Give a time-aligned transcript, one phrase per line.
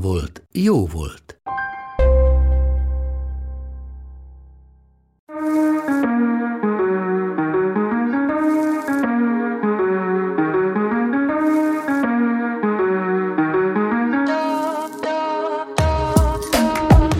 [0.00, 1.40] volt, jó volt.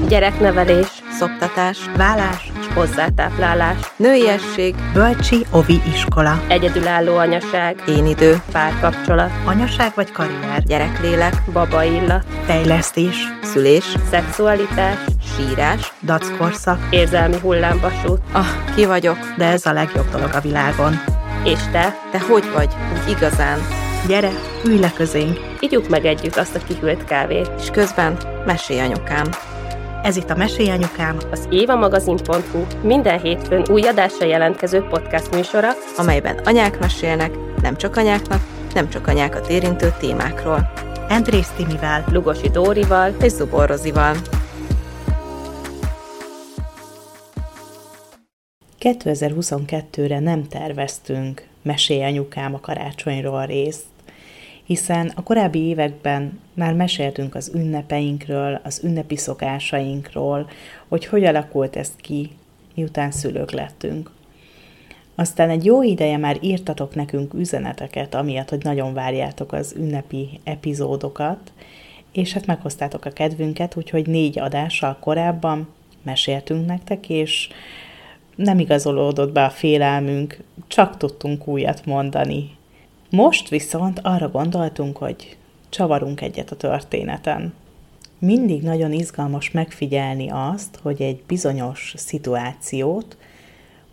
[0.09, 0.87] Gyereknevelés,
[1.19, 6.43] szoptatás, vállás és hozzátáplálás, nőiesség, Bölcsi Ovi Iskola.
[6.49, 8.43] egyedülálló anyaság, Én idő.
[8.53, 10.63] párkapcsolat, Anyaság vagy karrier.
[10.63, 13.17] gyereklélek, baba illat, Fejlesztés.
[13.43, 14.99] szülés, szexualitás,
[15.37, 15.93] Sírás.
[16.03, 16.79] Dackorszak.
[16.91, 18.21] érzelmi hullámvasút.
[18.33, 21.01] Ah, ki vagyok, de ez a legjobb dolog a világon.
[21.45, 22.69] És te, Te hogy vagy?
[22.93, 23.59] Úgy igazán.
[24.07, 24.31] Gyere,
[24.65, 25.39] ülj le közénk.
[25.61, 27.51] igyuk meg együtt azt a kihűlt kávét.
[27.59, 29.25] És közben mesélj anyukám.
[30.07, 36.39] Ez itt a Mesélj Anyukám, Az évamagazin.hu minden hétfőn új adásra jelentkező podcast műsora, amelyben
[36.45, 37.31] anyák mesélnek,
[37.63, 38.41] nem csak anyáknak,
[38.75, 40.73] nem csak anyákat érintő témákról.
[41.09, 42.05] Andrész Timivel.
[42.13, 44.17] Lugosi Dórival, és Zubor Rozival.
[48.81, 51.47] 2022-re nem terveztünk.
[51.63, 53.85] Mesélj anyukám a karácsonyról részt,
[54.67, 60.49] hiszen a korábbi években már meséltünk az ünnepeinkről, az ünnepi szokásainkról,
[60.89, 62.31] hogy hogy alakult ez ki,
[62.75, 64.11] miután szülők lettünk.
[65.15, 71.53] Aztán egy jó ideje már írtatok nekünk üzeneteket, amiatt, hogy nagyon várjátok az ünnepi epizódokat,
[72.13, 75.69] és hát meghoztátok a kedvünket, úgyhogy négy adással korábban
[76.03, 77.49] meséltünk nektek, és
[78.35, 82.56] nem igazolódott be a félelmünk, csak tudtunk újat mondani.
[83.11, 85.37] Most viszont arra gondoltunk, hogy
[85.69, 87.55] csavarunk egyet a történeten.
[88.19, 93.17] Mindig nagyon izgalmas megfigyelni azt, hogy egy bizonyos szituációt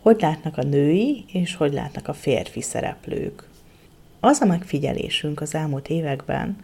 [0.04, 3.48] hogy látnak a női és hogy látnak a férfi szereplők.
[4.20, 6.56] Az a megfigyelésünk az elmúlt években,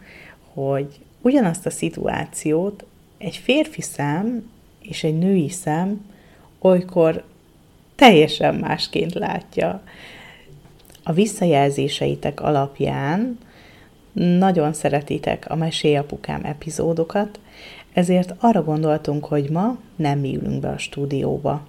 [0.53, 2.85] hogy ugyanazt a szituációt
[3.17, 4.51] egy férfi szem
[4.81, 6.05] és egy női szem
[6.59, 7.23] olykor
[7.95, 9.83] teljesen másként látja.
[11.03, 13.37] A visszajelzéseitek alapján
[14.13, 17.39] nagyon szeretitek a Mesélyapukám epizódokat,
[17.93, 21.67] ezért arra gondoltunk, hogy ma nem mi ülünk be a stúdióba.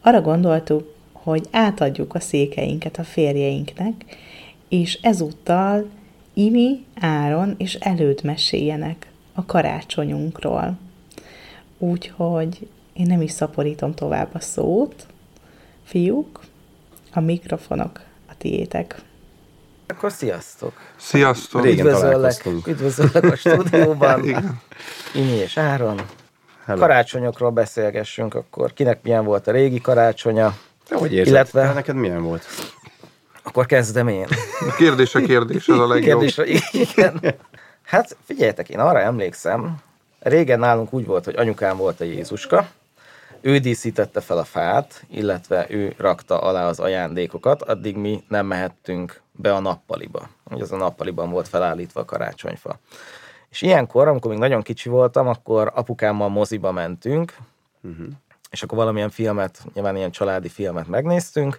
[0.00, 4.04] Arra gondoltuk, hogy átadjuk a székeinket a férjeinknek,
[4.68, 5.88] és ezúttal
[6.34, 10.78] Imi, Áron és előd meséljenek a karácsonyunkról.
[11.78, 15.06] Úgyhogy én nem is szaporítom tovább a szót.
[15.82, 16.40] Fiúk,
[17.12, 18.00] a mikrofonok
[18.42, 18.94] tiétek.
[19.86, 20.72] Akkor sziasztok!
[20.96, 21.62] Sziasztok!
[21.62, 24.24] Régen Üdvözöllek, üdvözöllek a stúdióban.
[24.28, 24.60] Igen.
[25.14, 26.00] Imi és Áron.
[26.64, 26.80] Hello.
[26.80, 28.72] Karácsonyokról beszélgessünk akkor.
[28.72, 30.56] Kinek milyen volt a régi karácsonya?
[30.88, 31.32] Te hogy érzed?
[31.32, 31.74] Illetve- Illetve...
[31.80, 32.44] Neked milyen volt?
[33.42, 34.26] Akkor kezdem én.
[34.68, 36.20] A kérdés a kérdés, ez a legjobb.
[36.20, 37.34] Kérdésre, igen.
[37.82, 39.76] Hát figyeljetek, én arra emlékszem,
[40.20, 42.68] régen nálunk úgy volt, hogy anyukám volt a Jézuska,
[43.42, 49.22] ő díszítette fel a fát, illetve ő rakta alá az ajándékokat, addig mi nem mehettünk
[49.32, 50.28] be a nappaliba.
[50.50, 52.78] Ugye az a nappaliban volt felállítva a karácsonyfa.
[53.50, 57.36] És ilyenkor, amikor még nagyon kicsi voltam, akkor apukámmal moziba mentünk,
[57.82, 58.06] uh-huh.
[58.50, 61.58] és akkor valamilyen filmet, nyilván ilyen családi filmet megnéztünk,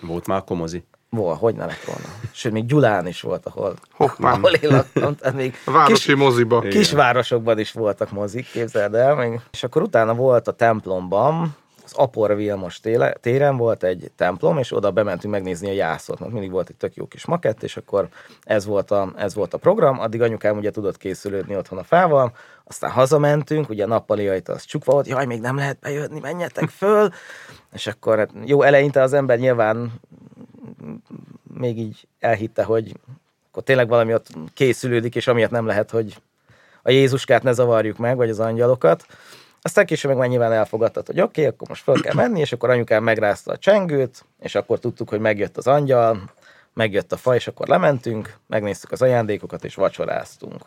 [0.00, 0.84] Volt már komozi.
[1.14, 2.04] Vol, hogy ne lett volna.
[2.32, 4.32] Sőt, még Gyulán is volt, ahol, Hoppá.
[4.32, 5.16] ahol én laktam.
[5.16, 6.58] Tehát még A városi moziba.
[6.58, 6.70] Igen.
[6.70, 9.14] kisvárosokban is voltak mozik, képzeld el.
[9.14, 9.40] Még.
[9.52, 14.72] És akkor utána volt a templomban, az Apor Vilmos téle, téren volt egy templom, és
[14.72, 18.08] oda bementünk megnézni a jászot, mert mindig volt egy tök jó kis makett, és akkor
[18.42, 22.32] ez volt a, ez volt a program, addig anyukám ugye tudott készülődni otthon a fával,
[22.64, 26.68] aztán hazamentünk, ugye a nappali ajta az csukva volt, jaj, még nem lehet bejönni, menjetek
[26.68, 27.08] föl,
[27.72, 29.92] és akkor hát jó, eleinte az ember nyilván
[31.42, 32.96] még így elhitte, hogy
[33.48, 36.16] akkor tényleg valami ott készülődik, és amiatt nem lehet, hogy
[36.82, 39.06] a Jézuskát ne zavarjuk meg, vagy az angyalokat.
[39.62, 42.52] Aztán később meg már nyilván elfogadtad, hogy oké, okay, akkor most föl kell menni, és
[42.52, 46.22] akkor anyukám megrázta a csengőt, és akkor tudtuk, hogy megjött az angyal,
[46.72, 50.62] megjött a fa, és akkor lementünk, megnéztük az ajándékokat, és vacsoráztunk.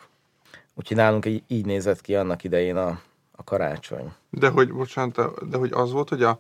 [0.76, 3.00] Úgyhogy nálunk így, így nézett ki annak idején a,
[3.32, 4.14] a karácsony.
[4.30, 6.40] De hogy, bocsánat, de hogy az volt, hogy a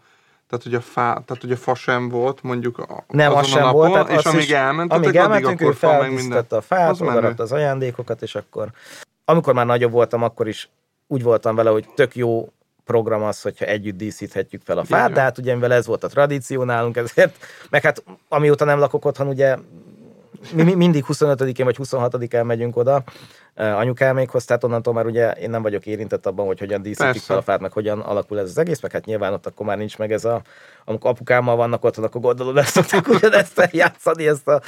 [0.49, 3.47] Tehát, hogy a, fá, tehát, hogy a fa sem volt, mondjuk a, Nem, azon az
[3.47, 4.09] sem a napon, volt.
[4.09, 6.45] És amíg elmentetek, amíg elmentünk, addig ő akkor fa meg minden.
[6.49, 8.71] a fát, Az odarakta az ajándékokat, és akkor
[9.25, 10.69] amikor már nagyobb voltam, akkor is
[11.07, 12.49] úgy voltam vele, hogy tök jó
[12.83, 16.07] program az, hogyha együtt díszíthetjük fel a fát, de hát ugye mivel ez volt a
[16.07, 17.35] tradíció nálunk, ezért,
[17.69, 19.57] meg hát amióta nem lakok otthon, ugye
[20.53, 23.03] mi mi- mindig 25-én vagy 26-án megyünk oda
[23.55, 27.41] anyukámékhoz, tehát onnantól már ugye én nem vagyok érintett abban, hogy hogyan díszítik fel a
[27.41, 30.11] fát, meg hogyan alakul ez az egész, meg hát nyilván ott akkor már nincs meg
[30.11, 30.41] ez a,
[30.85, 34.61] amikor apukámmal vannak otthon, akkor gondolod, ezt szokták ugyanezt eljátszani, ezt, a,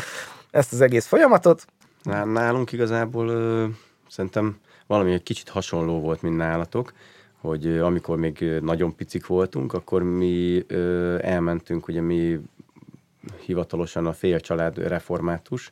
[0.51, 1.65] ezt az egész folyamatot.
[2.03, 3.65] Ná- Nálunk igazából ö,
[4.07, 4.57] szerintem
[4.87, 6.93] valami egy kicsit hasonló volt, mint nálatok,
[7.41, 12.39] hogy ö, amikor még nagyon picik voltunk, akkor mi ö, elmentünk, ugye mi
[13.45, 15.71] hivatalosan a fél család református,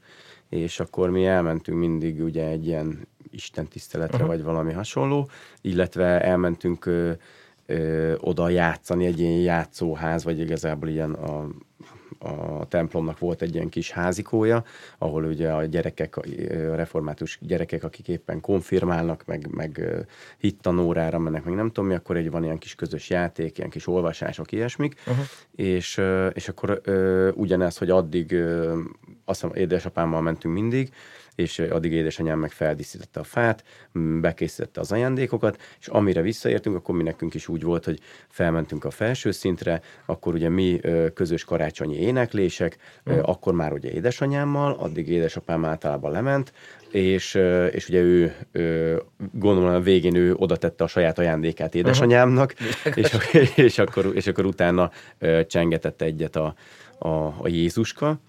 [0.50, 4.30] és akkor mi elmentünk mindig ugye egy ilyen Isten tiszteletre, uh-huh.
[4.30, 5.30] vagy valami hasonló,
[5.62, 7.12] illetve elmentünk ö,
[7.65, 11.48] ö, oda játszani, egy ilyen játszóház, vagy igazából ilyen a,
[12.19, 14.63] a templomnak volt egy ilyen kis házikója,
[14.97, 16.21] ahol ugye a gyerekek, a
[16.75, 19.81] református gyerekek, akik éppen konfirmálnak, meg, meg
[20.37, 23.87] hittanórára mennek, meg nem tudom mi, akkor egy van ilyen kis közös játék, ilyen kis
[23.87, 25.25] olvasások, ilyesmik, uh-huh.
[25.55, 26.01] és,
[26.33, 26.81] és akkor
[27.35, 28.35] ugyanez, hogy addig
[29.25, 30.91] azt hiszem édesapámmal mentünk mindig,
[31.37, 33.63] és addig édesanyám meg feldíszítette a fát,
[34.21, 37.99] bekészítette az ajándékokat, és amire visszaértünk, akkor mi nekünk is úgy volt, hogy
[38.29, 40.79] felmentünk a felső szintre, akkor ugye mi
[41.13, 46.53] közös karácsonyi éneklések, ö, akkor már ugye édesanyámmal, addig édesapám általában lement,
[46.91, 47.39] és,
[47.71, 48.95] és ugye ő, ö,
[49.31, 52.53] gondolom a végén ő oda tette a saját ajándékát édesanyámnak,
[52.95, 53.17] és,
[53.55, 54.91] és, akkor, és akkor utána
[55.47, 56.55] csengetett egyet a,
[56.97, 58.19] a, a Jézuska,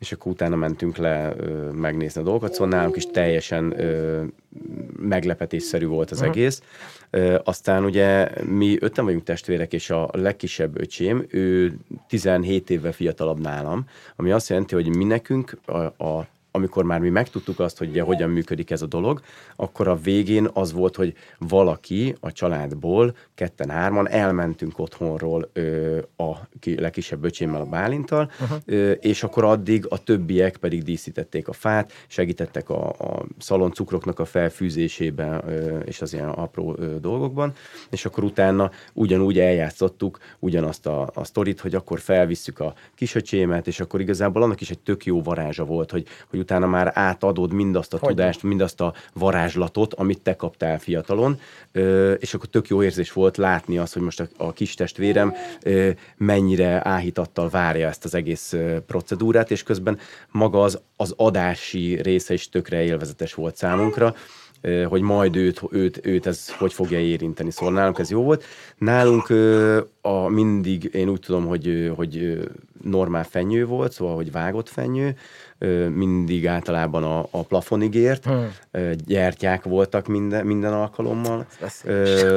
[0.00, 4.22] és akkor utána mentünk le ö, megnézni a dolgokat, szóval nálunk is teljesen ö,
[4.98, 6.62] meglepetésszerű volt az egész.
[7.10, 11.76] Ö, aztán ugye mi ötten vagyunk testvérek, és a legkisebb öcsém, ő
[12.08, 13.84] 17 évvel fiatalabb nálam,
[14.16, 18.02] ami azt jelenti, hogy mi nekünk a, a amikor már mi megtudtuk azt, hogy ugye
[18.02, 19.20] hogyan működik ez a dolog,
[19.56, 26.80] akkor a végén az volt, hogy valaki a családból, ketten-hárman elmentünk otthonról ö, a ki,
[26.80, 28.58] legkisebb öcsémmel, a Bálintal, uh-huh.
[28.64, 34.24] ö, és akkor addig a többiek pedig díszítették a fát, segítettek a, a szaloncukroknak a
[34.24, 37.52] felfűzésében ö, és az ilyen apró ö, dolgokban,
[37.90, 43.80] és akkor utána ugyanúgy eljátszottuk ugyanazt a, a sztorit, hogy akkor felvisszük a kisöcsémet, és
[43.80, 47.94] akkor igazából annak is egy tök jó varázsa volt, hogy, hogy utána már átadod mindazt
[47.94, 48.14] a Hogyne.
[48.14, 51.38] tudást, mindazt a varázslatot, amit te kaptál fiatalon,
[51.72, 55.34] ö, és akkor tök jó érzés volt látni azt, hogy most a, a kis testvérem
[55.62, 59.98] ö, mennyire áhítattal várja ezt az egész ö, procedúrát, és közben
[60.30, 64.14] maga az, az adási része is tökre élvezetes volt számunkra,
[64.88, 67.50] hogy majd őt, őt, őt ez hogy fogja érinteni.
[67.50, 68.44] Szóval nálunk ez jó volt.
[68.78, 69.30] Nálunk
[70.00, 72.40] a, mindig, én úgy tudom, hogy, hogy
[72.82, 75.16] normál fenyő volt, szóval, hogy vágott fenyő,
[75.94, 78.50] mindig általában a, a plafonig ért, Hmm.
[79.06, 81.46] gyertyák voltak minden, minden alkalommal,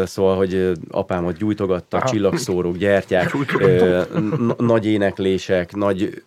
[0.05, 2.07] szóval, hogy ö, apám ott gyújtogatta, Aha.
[2.07, 3.35] csillagszórók, gyertyák,
[4.57, 6.23] nagy éneklések, nagy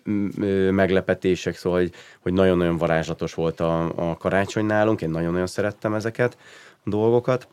[0.70, 6.36] meglepetések, szóval, hogy, hogy nagyon-nagyon varázslatos volt a, a karácsony nálunk, én nagyon-nagyon szerettem ezeket
[6.84, 7.48] a dolgokat.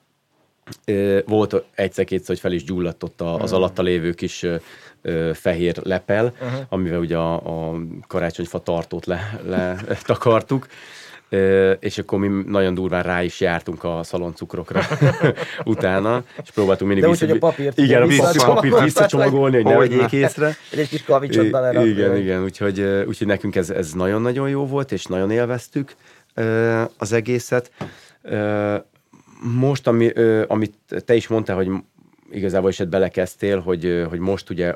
[1.25, 4.45] Volt egyszer-kétszer, hogy fel is gyulladt ott az alatta lévő kis
[5.03, 6.59] ö, fehér lepel, uh-huh.
[6.69, 10.67] amivel ugye a, a karácsonyfa tartót le, le takartuk.
[11.29, 14.81] Ö, és akkor mi nagyon durván rá is jártunk a szaloncukrokra
[15.63, 19.65] utána, és próbáltunk mindig De úgy, hogy a papírt igen, a vissza- papírt, visszacsomagolni, hogy
[19.65, 20.55] ne vegyék észre.
[20.71, 21.89] Egy, kis kavicsot belerakni.
[21.89, 25.95] Igen, igen, úgyhogy, úgyhogy nekünk ez, ez nagyon-nagyon jó volt, és nagyon élveztük
[26.97, 27.71] az egészet.
[29.41, 30.11] Most, ami,
[30.47, 30.73] amit
[31.05, 31.69] te is mondtál, hogy
[32.31, 34.75] igazából is belekezdtél, hogy, hogy most ugye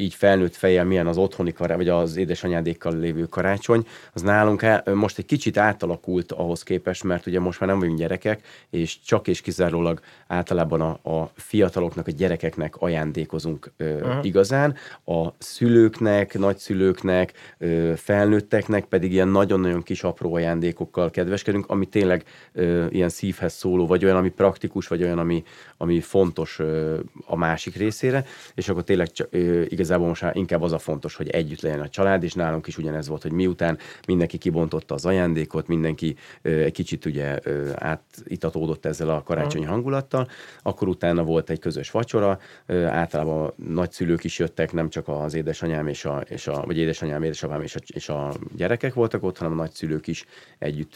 [0.00, 4.94] így felnőtt fejjel milyen az otthoni karácsony, vagy az édesanyádékkal lévő karácsony, az nálunk á-
[4.94, 8.40] most egy kicsit átalakult ahhoz képest, mert ugye most már nem vagyunk gyerekek,
[8.70, 14.24] és csak és kizárólag általában a, a fiataloknak, a gyerekeknek ajándékozunk ö, uh-huh.
[14.24, 14.74] igazán,
[15.04, 22.86] a szülőknek, nagyszülőknek, ö, felnőtteknek pedig ilyen nagyon-nagyon kis apró ajándékokkal kedveskedünk, ami tényleg ö,
[22.90, 25.42] ilyen szívhez szóló, vagy olyan, ami praktikus, vagy olyan, ami,
[25.76, 28.24] ami fontos ö, a másik részére,
[28.54, 31.80] és akkor tényleg csak, ö, igazából most már inkább az a fontos, hogy együtt legyen
[31.80, 36.72] a család, és nálunk is ugyanez volt, hogy miután mindenki kibontotta az ajándékot, mindenki egy
[36.72, 37.38] kicsit ugye
[37.74, 40.28] átitatódott ezzel a karácsonyi hangulattal,
[40.62, 45.86] akkor utána volt egy közös vacsora, általában a nagyszülők is jöttek, nem csak az édesanyám
[45.86, 49.52] és a, és a vagy édesanyám, édesapám és a, és a gyerekek voltak ott, hanem
[49.52, 50.24] a nagyszülők is
[50.58, 50.94] együtt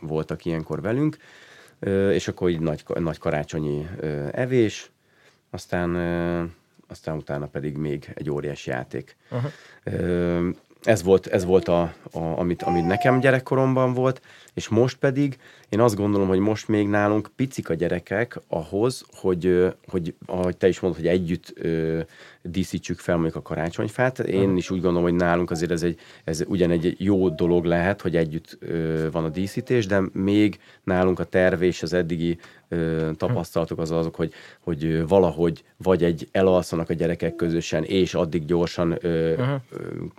[0.00, 1.16] voltak ilyenkor velünk,
[2.10, 3.86] és akkor így nagy, nagy karácsonyi
[4.32, 4.90] evés,
[5.50, 5.90] aztán,
[6.92, 9.16] aztán utána pedig még egy óriási játék.
[9.30, 10.54] Uh-huh.
[10.82, 11.80] Ez volt, ez volt a,
[12.12, 14.20] a, amit, amit nekem gyerekkoromban volt,
[14.54, 19.74] és most pedig én azt gondolom, hogy most még nálunk picik a gyerekek ahhoz, hogy,
[19.86, 22.00] hogy ahogy te is mondod, hogy együtt ö,
[22.42, 24.18] díszítsük fel mondjuk a karácsonyfát.
[24.18, 28.00] Én is úgy gondolom, hogy nálunk azért ez, egy, ez ugyan egy jó dolog lehet,
[28.00, 32.38] hogy együtt ö, van a díszítés, de még nálunk a terv és az eddigi
[32.72, 38.44] ö, tapasztalatok az azok, hogy, hogy valahogy vagy egy elalszanak a gyerekek közösen, és addig
[38.44, 39.60] gyorsan ö, uh-huh.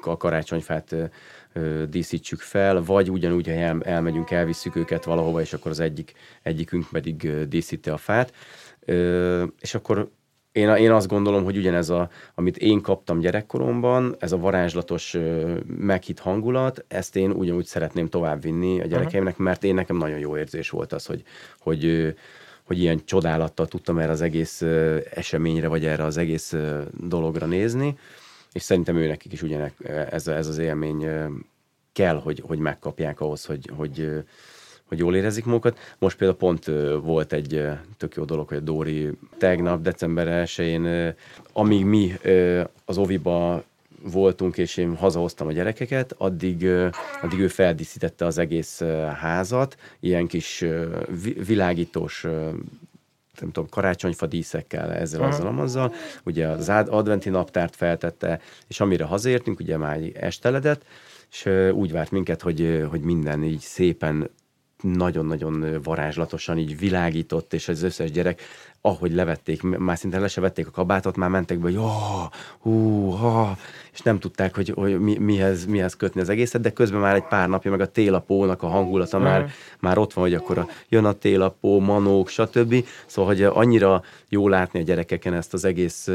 [0.01, 5.72] a karácsonyfát ö, díszítsük fel, vagy ugyanúgy, ha el, elmegyünk, elvisszük őket valahova, és akkor
[5.72, 8.33] az egyik, egyikünk pedig díszíti a fát.
[9.60, 10.10] És akkor
[10.53, 15.17] én, én azt gondolom, hogy ugyanez, a, amit én kaptam gyerekkoromban, ez a varázslatos
[15.65, 20.69] meghitt hangulat, ezt én ugyanúgy szeretném továbbvinni a gyerekeimnek, mert én nekem nagyon jó érzés
[20.69, 21.24] volt az, hogy,
[21.60, 22.13] hogy
[22.63, 24.62] hogy ilyen csodálattal tudtam erre az egész
[25.13, 26.55] eseményre, vagy erre az egész
[27.08, 27.98] dologra nézni
[28.53, 29.74] és szerintem őnek is ugyanek
[30.10, 31.08] ez, ez az élmény
[31.93, 34.24] kell, hogy, hogy megkapják ahhoz, hogy, hogy,
[34.84, 35.77] hogy jól érezik magukat.
[36.00, 36.65] Most például pont
[37.03, 37.67] volt egy
[37.98, 41.13] tök jó dolog, hogy a Dóri tegnap, december 1-én,
[41.53, 42.13] amíg mi
[42.86, 43.63] az Oviba
[44.12, 46.67] voltunk, és én hazahoztam a gyerekeket, addig,
[47.22, 48.81] addig ő feldíszítette az egész
[49.19, 50.65] házat, ilyen kis
[51.45, 52.25] világítós
[53.39, 55.36] nem tudom, karácsonyfa díszekkel, ezzel, uh-huh.
[55.36, 55.93] azzal, azzal.
[56.24, 60.86] Ugye az adventi naptárt feltette, és amire hazértünk, ugye már esteledett,
[61.31, 64.29] és úgy várt minket, hogy, hogy minden így szépen
[64.83, 68.41] nagyon-nagyon varázslatosan így világított, és az összes gyerek,
[68.81, 72.23] ahogy levették, már szinte le se vették a kabátot, már mentek be, hogy oh,
[72.59, 73.57] hú, ha,
[73.93, 77.27] és nem tudták, hogy, hogy mi, mihez, mihez kötni az egészet, de közben már egy
[77.27, 79.21] pár napja, meg a télapónak a hangulata mm.
[79.21, 82.85] már, már ott van, hogy akkor a, jön a télapó, manók, stb.
[83.05, 86.09] Szóval, hogy annyira jó látni a gyerekeken ezt az egész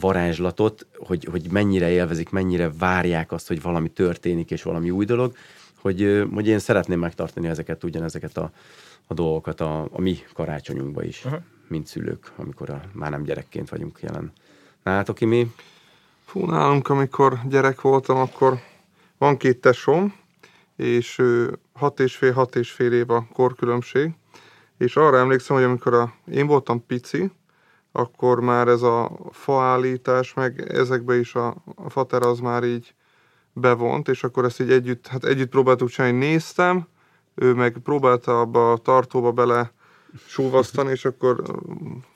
[0.00, 5.34] varázslatot, hogy, hogy mennyire élvezik, mennyire várják azt, hogy valami történik, és valami új dolog,
[5.80, 8.50] hogy, hogy én szeretném megtartani ezeket, ugyanezeket a,
[9.06, 11.40] a dolgokat a, a mi karácsonyunkba is, uh-huh.
[11.68, 14.32] mint szülők, amikor a, már nem gyerekként vagyunk jelen.
[14.82, 15.52] Nálatok mi?
[16.24, 18.58] Fú, nálunk, amikor gyerek voltam, akkor
[19.18, 20.14] van két tesóm,
[20.76, 21.22] és
[21.72, 24.10] hat és fél, hat és fél év a korkülönbség,
[24.78, 27.30] és arra emlékszem, hogy amikor a, én voltam pici,
[27.92, 32.94] akkor már ez a faállítás, meg ezekbe is a, a fater az már így
[33.52, 36.86] bevont, és akkor ezt így együtt, hát együtt próbáltuk csinálni, néztem,
[37.34, 39.72] ő meg próbálta abba a tartóba bele
[40.26, 41.42] súvasztani, és akkor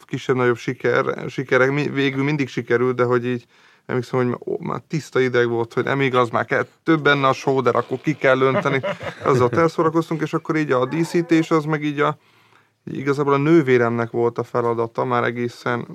[0.00, 3.46] kisebb-nagyobb siker, sikerek, végül mindig sikerült, de hogy így
[3.86, 7.32] emlékszem, hogy ó, már tiszta ideg volt, hogy nem igaz, már kell, több benne a
[7.32, 8.80] sóder, akkor ki kell önteni.
[9.24, 12.18] Azzal elszórakoztunk, és akkor így a díszítés az meg így a
[12.84, 15.86] igazából a nővéremnek volt a feladata, már egészen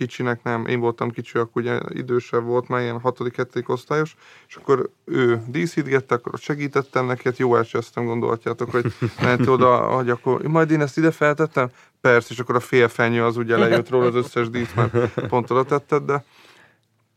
[0.00, 4.16] kicsinek nem, én voltam kicsi, akkor ugye idősebb volt, már ilyen hatodik, hetedik osztályos,
[4.48, 8.92] és akkor ő díszítgette, akkor segítettem neki, hát jó elcsesztem, gondolhatjátok, hogy
[9.22, 11.70] ment oda, hogy akkor majd én ezt ide feltettem?
[12.00, 15.64] Persze, és akkor a félfenyő az ugye lejött róla az összes dísz, mert pont oda
[15.64, 16.24] tetted, de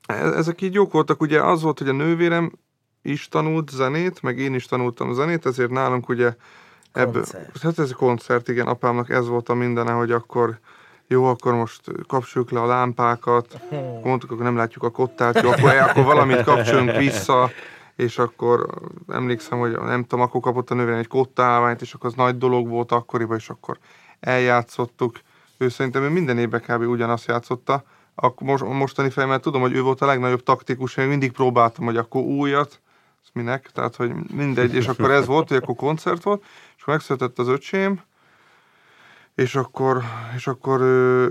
[0.05, 2.51] e-, ezek így jók voltak, ugye az volt, hogy a nővérem
[3.01, 6.35] is tanult zenét, meg én is tanultam zenét, ezért nálunk ugye
[6.91, 7.23] ebből,
[7.61, 10.59] hát ez a koncert, igen, apámnak ez volt a mindene, hogy akkor
[11.07, 13.59] jó, akkor most kapcsoljuk le a lámpákat,
[14.03, 17.49] mondtuk, akkor nem látjuk a kottát, jó, akkor, akkor valamit kapcsolunk vissza,
[17.95, 18.67] és akkor
[19.07, 22.67] emlékszem, hogy nem tudom, akkor kapott a nővérem egy kottálványt, és akkor az nagy dolog
[22.67, 23.77] volt akkoriban, és akkor
[24.19, 25.19] eljátszottuk.
[25.57, 26.81] Ő szerintem ő minden évben kb.
[26.81, 27.83] ugyanazt játszotta.
[28.15, 31.97] A most, mostani fejemmel tudom, hogy ő volt a legnagyobb taktikus, én mindig próbáltam, hogy
[31.97, 32.81] akkor újat,
[33.33, 36.43] minek, tehát hogy mindegy, és akkor ez volt, hogy akkor koncert volt,
[36.75, 38.01] és akkor megszületett az öcsém,
[39.35, 40.01] és akkor,
[40.35, 40.81] és akkor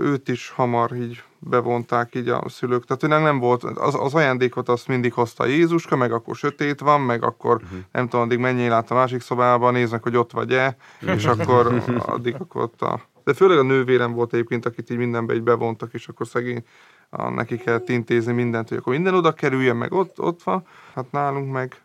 [0.01, 2.85] őt is hamar így bevonták így a szülők.
[2.85, 7.01] Tehát hogy nem volt, az, az ajándékot azt mindig hozta Jézuska, meg akkor sötét van,
[7.01, 7.79] meg akkor uh-huh.
[7.91, 12.35] nem tudom, addig mennyi lát a másik szobában, néznek, hogy ott vagy-e, és akkor addig
[12.39, 13.01] akkor ott a...
[13.23, 16.63] De főleg a nővérem volt egyébként, akit így mindenbe így bevontak, és akkor szegény
[17.09, 20.67] a, neki kellett intézni mindent, hogy akkor minden oda kerüljön, meg ott, ott van.
[20.95, 21.82] Hát nálunk meg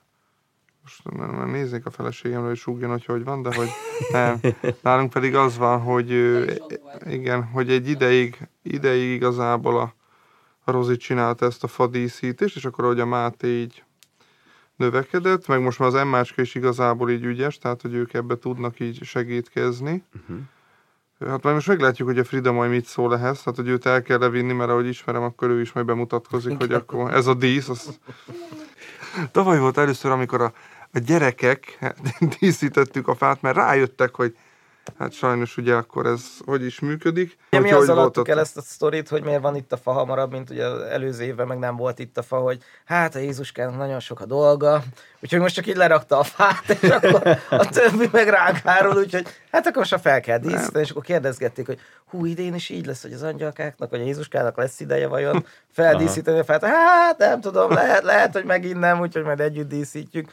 [0.89, 3.69] most nem, nézzék a feleségemre, hogy súgjon, hogy hogy van, de hogy
[4.13, 4.41] nem.
[4.83, 6.11] Nálunk pedig az van, hogy
[7.07, 9.95] igen, hogy egy ideig, ideig igazából a,
[10.65, 13.85] a Rozi csinálta ezt a fadíszítést, és akkor, hogy a Máté így
[14.77, 18.81] növekedett, meg most már az Emmácska is igazából így ügyes, tehát, hogy ők ebbe tudnak
[18.81, 20.05] így segítkezni.
[20.15, 20.39] Uh-huh.
[21.27, 24.03] Hát majd most meglátjuk, hogy a Frida majd mit szól ehhez, tehát hogy őt el
[24.03, 27.69] kell levinni, mert ahogy ismerem, akkor ő is majd bemutatkozik, hogy akkor ez a dísz.
[27.69, 27.99] Az...
[29.31, 30.53] Tavaly volt először, amikor a,
[30.93, 31.79] a gyerekek
[32.39, 34.37] díszítettük a fát, mert rájöttek, hogy
[34.99, 37.37] hát sajnos ugye akkor ez hogy is működik.
[37.51, 40.31] Ja, mi azzal adtuk el ezt a sztorit, hogy miért van itt a fa hamarabb,
[40.31, 43.77] mint ugye az előző évben meg nem volt itt a fa, hogy hát a Jézuskának
[43.77, 44.83] nagyon sok a dolga,
[45.21, 49.67] úgyhogy most csak így lerakta a fát, és akkor a többi meg ránk úgyhogy hát
[49.67, 51.79] akkor most fel kell díszíteni, és akkor kérdezgették, hogy
[52.11, 56.39] hú, idén is így lesz, hogy az angyalkáknak, vagy a Jézuskának lesz ideje vajon feldíszíteni
[56.39, 56.65] a fát.
[56.65, 60.33] Hát nem tudom, lehet, lehet, hogy megint nem, úgyhogy majd együtt díszítjük.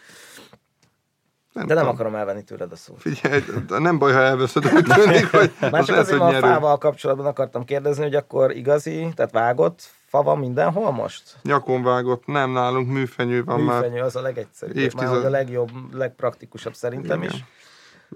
[1.55, 1.99] Nem De nem tudom.
[1.99, 3.01] akarom elvenni tőled a szót.
[3.01, 6.77] Figyelj, nem baj, ha elveszed, úgy tűnik, hogy Már az csak lehet, azért a fával
[6.77, 11.23] kapcsolatban akartam kérdezni, hogy akkor igazi, tehát vágott fa van mindenhol most?
[11.43, 13.81] Nyakon vágott, nem nálunk műfenyő van már.
[13.81, 15.15] Műfenyő az a legegyszerűbb, már Évtized.
[15.15, 17.33] hogy a legjobb, legpraktikusabb szerintem Igen.
[17.33, 17.43] is.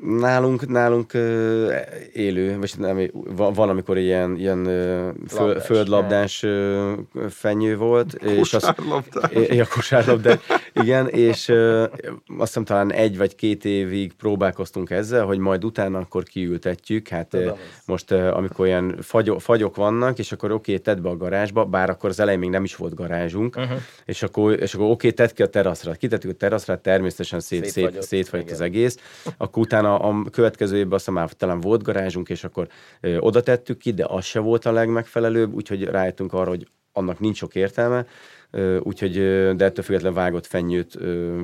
[0.02, 1.72] Nálunk, nálunk ö,
[2.14, 6.94] élő, vagy nem, van, amikor ilyen, ilyen föl, Labdás, földlabdás ö,
[7.30, 8.14] fenyő volt.
[8.14, 9.32] És Kosárlabdás.
[9.34, 10.38] I- a kosárlabdás,
[10.74, 11.84] igen, és ö,
[12.28, 17.08] azt hiszem talán egy vagy két évig próbálkoztunk ezzel, hogy majd utána akkor kiültetjük.
[17.08, 17.58] Hát Tudom.
[17.86, 21.90] most amikor ilyen fagyok, fagyok vannak, és akkor oké, okay, tedd be a garázsba, bár
[21.90, 23.78] akkor az elején még nem is volt garázsunk, uh-huh.
[24.06, 25.94] és akkor, és akkor oké, okay, tedd ki a teraszra.
[25.94, 28.56] Kitettük a teraszra, természetesen szét, szét, Szétfagyott, igen.
[28.56, 28.98] az egész.
[29.38, 32.68] Akkor utána a következő évben azt már talán volt garázsunk, és akkor
[33.02, 37.20] ö, oda tettük ki, de az se volt a legmegfelelőbb, úgyhogy rájöttünk arra, hogy annak
[37.20, 38.06] nincs sok értelme,
[38.52, 39.14] ö, úgyhogy,
[39.56, 41.42] de ettől függetlenül vágott fenyőt ö,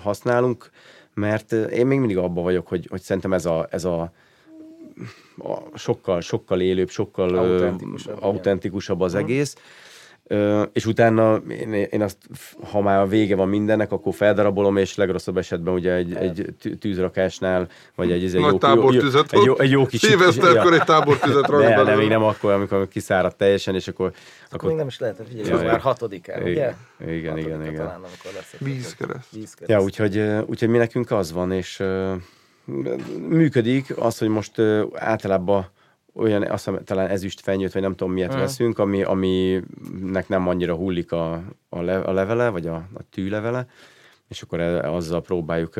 [0.00, 0.70] használunk,
[1.14, 4.12] mert én még mindig abban vagyok, hogy, hogy szerintem ez a, ez a,
[5.38, 9.56] a sokkal, sokkal élőbb, sokkal Autentikusabb, autentikusabb az egész.
[10.26, 12.16] Ö, és utána én, én azt,
[12.70, 16.78] ha már a vége van mindennek, akkor feldarabolom, és legrosszabb esetben ugye egy, egy tű-
[16.78, 20.00] tűzrakásnál, vagy egy, egy, Nagy jó, tábortüzet jó, egy, jó, egy jó kis...
[20.00, 24.12] Szilveszterkor egy tábortüzet rak ne, nem, még nem akkor, amikor kiszáradt teljesen, és akkor...
[24.50, 25.66] Akkor még nem is lehet, hogy figyelj, Ja, ez ja.
[25.66, 26.50] már hatodikán, ugye?
[26.50, 26.76] Igen,
[27.16, 27.74] igen, igen, igen.
[27.74, 28.54] Talán, amikor lesz.
[28.58, 29.30] Vízkereszt.
[29.32, 29.70] Vízkereszt.
[29.70, 31.82] Ja, úgyhogy, úgyhogy mi nekünk az van, és
[33.28, 34.52] működik az, hogy most
[34.92, 35.70] általában
[36.14, 38.38] olyan, azt hiszem, talán ezüst fenyőt, vagy nem tudom miért Mhm.
[38.38, 41.32] veszünk, ami, aminek nem annyira hullik a,
[41.68, 43.66] a, le, a levele, vagy a, a tűlevele,
[44.28, 45.74] és akkor e- azzal próbáljuk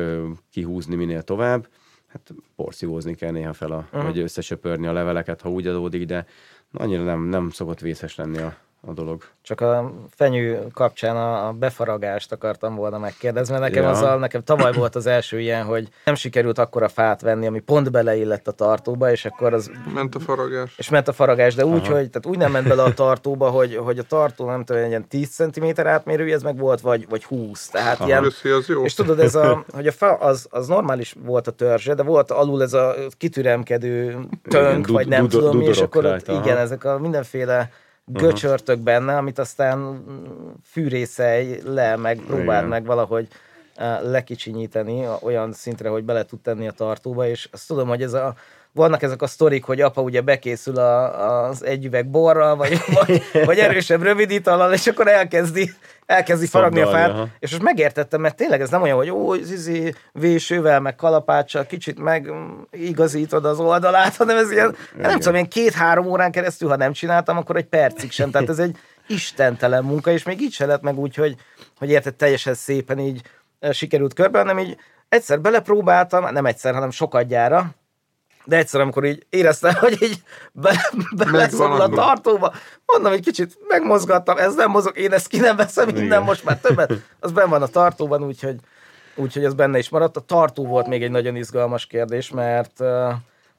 [0.51, 1.67] kihúzni minél tovább.
[2.07, 4.05] Hát porszívózni kell néha fel, a, Mhm.
[4.05, 6.25] vagy összesöpörni a leveleket, ha úgy adódik, de
[6.71, 8.55] annyira nem, nem szokott vészes lenni a,
[8.87, 9.23] a dolog.
[9.41, 13.89] Csak a fenyő kapcsán a a befaragást akartam volna megkérdezni, mert nekem, Ja.
[13.89, 17.91] azzal, nekem tavaly volt az első ilyen, hogy nem sikerült akkora fát venni, ami pont
[17.91, 20.73] beleillett a tartóba, és akkor az Ment a faragás.
[20.77, 23.75] és ment a faragás, de úgy, hogy, tehát úgy nem ment bele a tartóba, hogy,
[23.75, 27.23] hogy a tartó nem tudom, egy ilyen 10 cm átmérője ez meg volt, vagy, vagy
[27.23, 27.67] 20.
[27.67, 28.07] Tehát Aha.
[28.07, 28.83] ilyen, az jó.
[28.83, 32.31] és tudod, ez a, hogy a fa az, az normális volt a törzse, de volt
[32.31, 34.19] alul ez a kitüremkedő
[34.49, 36.41] tönk, du- vagy nem tudom és akkor ott, aha.
[36.43, 37.69] igen, ezek a mindenféle
[38.05, 40.03] göcsörtök benne, amit aztán
[40.63, 42.67] fűrészelj le, meg próbáld Igen.
[42.67, 43.27] meg valahogy
[43.75, 48.13] eh, lekicsinyíteni olyan szintre, hogy bele tud tenni a tartóba, és azt tudom, hogy ez
[48.13, 48.35] a
[48.75, 53.23] vannak ezek a sztorik, hogy apa ugye bekészül a, az egy üveg borral, vagy, vagy,
[53.45, 55.73] vagy erősebb rövid itallal, és akkor elkezdi,
[56.05, 57.09] elkezdi faragni a fát.
[57.09, 57.27] aha.
[57.39, 61.99] És most megértettem, mert tényleg ez nem olyan, hogy ó, zizi, vésővel, meg kalapáccsal kicsit
[61.99, 66.75] meg mm, igazítod az oldalát, hanem ez ilyen, nem tudom, ilyen két-három órán keresztül, ha
[66.75, 68.31] nem csináltam, akkor egy percig sem.
[68.31, 71.35] Tehát ez egy istentelen munka, és még így se lett meg úgy, hogy,
[71.77, 73.21] hogy érted, teljesen szépen így
[73.59, 74.77] eh, sikerült körbe, hanem így
[75.09, 77.75] egyszer belepróbáltam, nem egyszer, hanem sokadjára,
[78.45, 82.53] de egyszer, amikor így éreztem, hogy így be, beleszorul a tartóba,
[82.85, 86.23] mondom, egy kicsit megmozgattam, ez nem mozog, én ezt ki nem veszem innen Igen.
[86.23, 86.93] most már többet.
[87.19, 88.59] Az benn van a tartóban, úgyhogy,
[89.15, 90.17] úgyhogy ez benne is maradt.
[90.17, 93.13] A tartó volt még egy nagyon izgalmas kérdés, mert uh,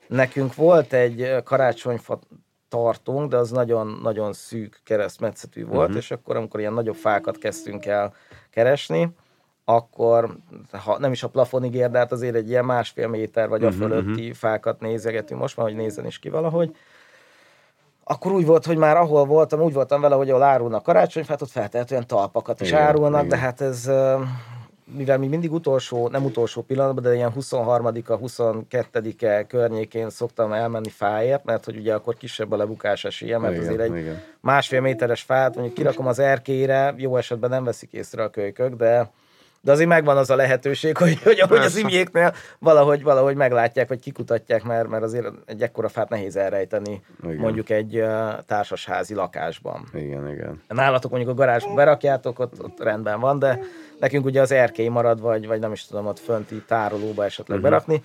[0.06, 2.18] nekünk volt egy karácsonyfa
[2.68, 5.96] tartónk, de az nagyon-nagyon szűk keresztmetszetű volt, uh-huh.
[5.96, 8.14] és akkor, amikor ilyen nagyobb fákat kezdtünk el
[8.50, 9.14] keresni,
[9.68, 10.36] akkor
[10.72, 13.72] ha nem is a plafonig ér, de hát azért egy ilyen másfél méter vagy a
[13.72, 14.36] fölötti uh-huh.
[14.36, 16.76] fákat nézegetünk most már, hogy nézzen is ki valahogy.
[18.04, 21.50] Akkor úgy volt, hogy már ahol voltam, úgy voltam vele, hogy ahol árulnak karácsonyfát, ott
[21.50, 23.28] feltehetően talpakat is Igen, árulnak, igen.
[23.28, 23.90] de hát ez,
[24.94, 31.44] mivel mi mindig utolsó, nem utolsó pillanatban, de ilyen 23-a, 22-e környékén szoktam elmenni fáért,
[31.44, 34.22] mert hogy ugye akkor kisebb a lebukás esélye, mert Igen, azért egy igen.
[34.40, 39.10] másfél méteres fát, mondjuk kirakom az erkélyre, jó esetben nem veszik észre a kölykök, de
[39.66, 44.00] de azért megvan az a lehetőség, hogy, hogy ahogy az imjéknél valahogy, valahogy meglátják, vagy
[44.00, 47.36] kikutatják, mert, mert azért egy ekkora fát nehéz elrejteni Igen.
[47.36, 48.04] mondjuk egy
[48.46, 49.88] társasházi lakásban.
[49.94, 50.62] Igen, igen.
[50.68, 53.60] Nálatok mondjuk a garázsba berakjátok, ott, ott rendben van, de
[54.00, 57.70] nekünk ugye az erkély marad, vagy, vagy nem is tudom, ott fönti tárolóba esetleg uh-huh.
[57.70, 58.02] berakni.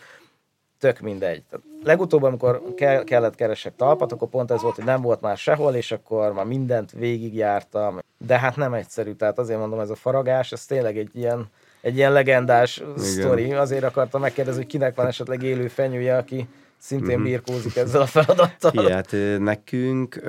[0.82, 1.44] Tök mindegy.
[1.50, 5.38] Tehát legutóbb, amikor ke- kellett keresek talpat, akkor pont ez volt, hogy nem volt már
[5.38, 8.00] sehol, és akkor már mindent végigjártam.
[8.17, 11.50] De hát nem egyszerű, tehát azért mondom, ez a faragás, ez tényleg egy ilyen
[11.82, 13.54] egy ilyen legendás sztori.
[13.54, 16.48] Azért akartam megkérdezni, hogy kinek van esetleg élő fenyője, aki
[16.82, 17.24] szintén Mhm.
[17.24, 18.72] birkózik ezzel a feladattal.
[18.72, 20.22] Ki, hát nekünk,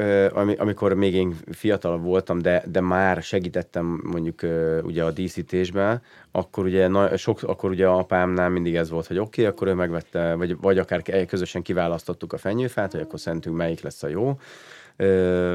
[0.58, 4.40] amikor még én fiatal voltam, de, de már segítettem mondjuk
[4.82, 9.40] ugye a díszítésben, akkor ugye, na, sok, akkor ugye apámnál mindig ez volt, hogy oké,
[9.40, 13.80] okay, akkor ő megvette, vagy, vagy akár közösen kiválasztottuk a fenyőfát, hogy akkor szerintünk melyik
[13.80, 14.38] lesz a jó.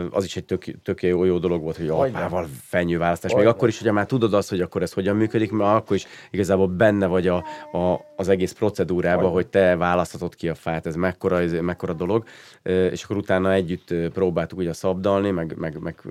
[0.09, 3.33] Az is egy tök, tök jó, jó dolog volt, hogy apával fenyőválasztás.
[3.33, 6.07] Még akkor is, ugye már tudod azt, hogy akkor ez hogyan működik, mert akkor is
[6.31, 7.35] igazából benne vagy a,
[7.71, 12.23] a, az egész procedúrában, hogy te választhatod ki a fát, ez mekkora, ez mekkora dolog,
[12.63, 16.01] és akkor utána együtt próbáltuk ugye szabdalni, meg, meg, meg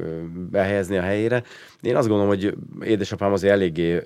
[0.51, 1.43] behelyezni a helyére.
[1.81, 4.03] Én azt gondolom, hogy édesapám azért eléggé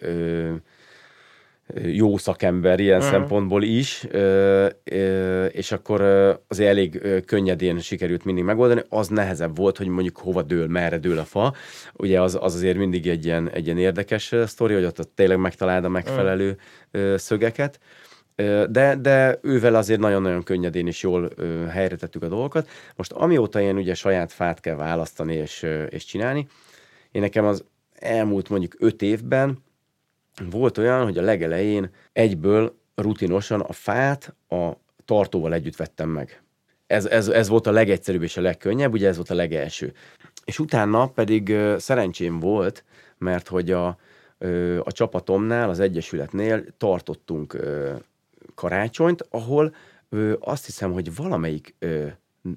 [1.85, 3.09] jó szakember ilyen Mhm.
[3.09, 4.07] szempontból is,
[5.51, 6.01] és akkor
[6.49, 8.83] azért elég könnyedén sikerült mindig megoldani.
[8.89, 11.55] Az nehezebb volt, hogy mondjuk hova dől, merre dől a fa.
[11.95, 15.39] Ugye az, az azért mindig egy ilyen, egy ilyen érdekes sztori, hogy ott, ott tényleg
[15.39, 16.57] megtaláld a megfelelő
[16.91, 17.79] ö, szögeket.
[18.71, 21.31] De, de ővel azért nagyon-nagyon könnyedén és jól
[21.69, 22.69] helyre tettük a dolgokat.
[22.97, 26.47] Most amióta én ugye saját fát kell választani és, és csinálni,
[27.11, 29.59] én nekem az elmúlt mondjuk öt évben
[30.51, 34.71] volt olyan, hogy a legelején egyből rutinosan a fát a
[35.05, 36.43] tartóval együtt vettem meg.
[36.87, 39.93] Ez, ez, ez volt a legegyszerűbb és a legkönnyebb, ugye ez volt a legelső.
[40.45, 42.85] És utána pedig szerencsém volt,
[43.19, 43.87] mert hogy a,
[44.83, 47.57] a csapatomnál, az Egyesületnél tartottunk
[48.55, 49.75] karácsonyt, ahol
[50.41, 51.75] azt hiszem, hogy valamelyik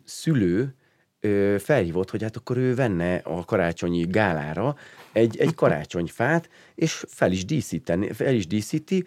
[0.03, 0.75] szülő
[1.23, 4.75] ö, felhívott, hogy hát akkor ő venne a karácsonyi gálára
[5.11, 9.05] egy, egy karácsonyfát, és fel is díszíteni, fel is díszíti,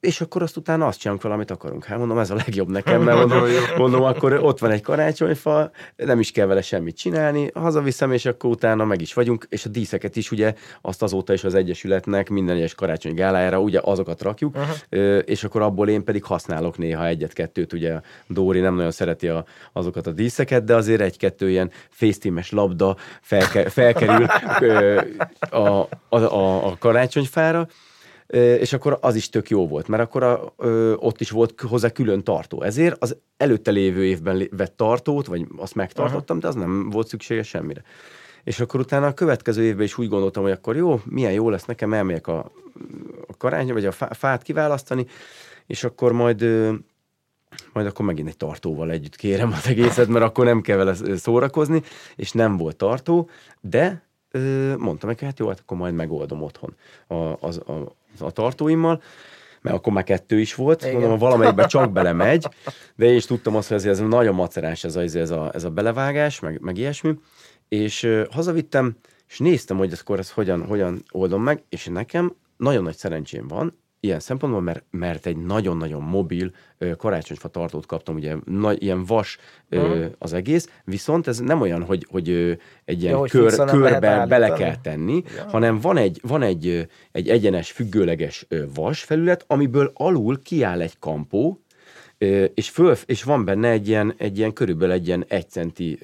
[0.00, 1.84] és akkor azt utána azt csinálunk vele, amit akarunk.
[1.84, 6.20] Hát mondom, ez a legjobb nekem, mert mondom, mondom, akkor ott van egy karácsonyfa, nem
[6.20, 10.16] is kell vele semmit csinálni, hazaviszem, és akkor utána meg is vagyunk, és a díszeket
[10.16, 15.22] is ugye azt azóta is az Egyesületnek minden egyes karácsony gálájára ugye azokat rakjuk, uh-huh.
[15.24, 20.06] és akkor abból én pedig használok néha egyet-kettőt, ugye Dóri nem nagyon szereti a, azokat
[20.06, 24.26] a díszeket, de azért egy-kettő ilyen fésztímes labda felke, felkerül
[25.50, 25.56] a,
[26.08, 27.68] a, a, a karácsonyfára,
[28.36, 31.88] és akkor az is tök jó volt, mert akkor a, ö, ott is volt hozzá
[31.88, 32.62] külön tartó.
[32.62, 37.48] Ezért az előtte lévő évben vett tartót, vagy azt megtartottam, de az nem volt szükséges
[37.48, 37.82] semmire.
[38.44, 41.64] És akkor utána a következő évben is úgy gondoltam, hogy akkor jó, milyen jó lesz
[41.64, 42.52] nekem, elmegyek a,
[43.26, 45.06] a karány, vagy a fá- fát kiválasztani,
[45.66, 46.72] és akkor majd ö,
[47.72, 51.82] majd akkor megint egy tartóval együtt kérem az egészet, mert akkor nem kell vele szórakozni,
[52.16, 53.28] és nem volt tartó,
[53.60, 54.08] de
[54.78, 56.74] mondtam neki, hát jó, hát akkor majd megoldom otthon
[57.06, 59.02] a, az, a, a tartóimmal,
[59.60, 61.00] mert akkor már kettő is volt, Igen.
[61.00, 62.46] mondom, valamelyikben csak belemegy,
[62.96, 65.64] de én is tudtam azt, hogy azért ez nagyon macerás ez a, ez a, ez
[65.64, 67.14] a belevágás, meg, meg ilyesmi,
[67.68, 68.96] és ö, hazavittem,
[69.28, 73.78] és néztem, hogy akkor ezt hogyan, hogyan oldom meg, és nekem nagyon nagy szerencsém van,
[74.00, 76.50] ilyen szempontból, mert, mert egy nagyon-nagyon mobil
[76.96, 80.04] karácsonyfa tartót kaptam, ugye nagy, ilyen vas Mhm.
[80.18, 82.28] az egész, viszont ez nem olyan, hogy, hogy
[82.84, 87.70] egy ilyen Ja, kör, körbe bele kell tenni, hanem van egy, van egy, egy egyenes,
[87.70, 91.60] függőleges vas felület, amiből alul kiáll egy kampó,
[92.54, 95.98] és, föl, és van benne egy ilyen, egy ilyen körülbelül egy ilyen egy centi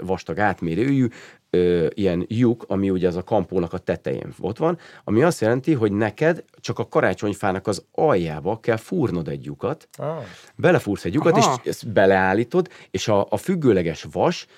[0.00, 1.06] vastag átmérőjű
[1.54, 5.72] ö, ilyen lyuk, ami ugye az a kampónak a tetején ott van, ami azt jelenti,
[5.72, 10.16] hogy neked csak a karácsonyfának az aljába kell fúrnod egy lyukat, Ah.
[10.56, 11.60] belefúrsz egy lyukat, Aha.
[11.64, 14.48] és ezt beleállítod, és a, a függőleges vasra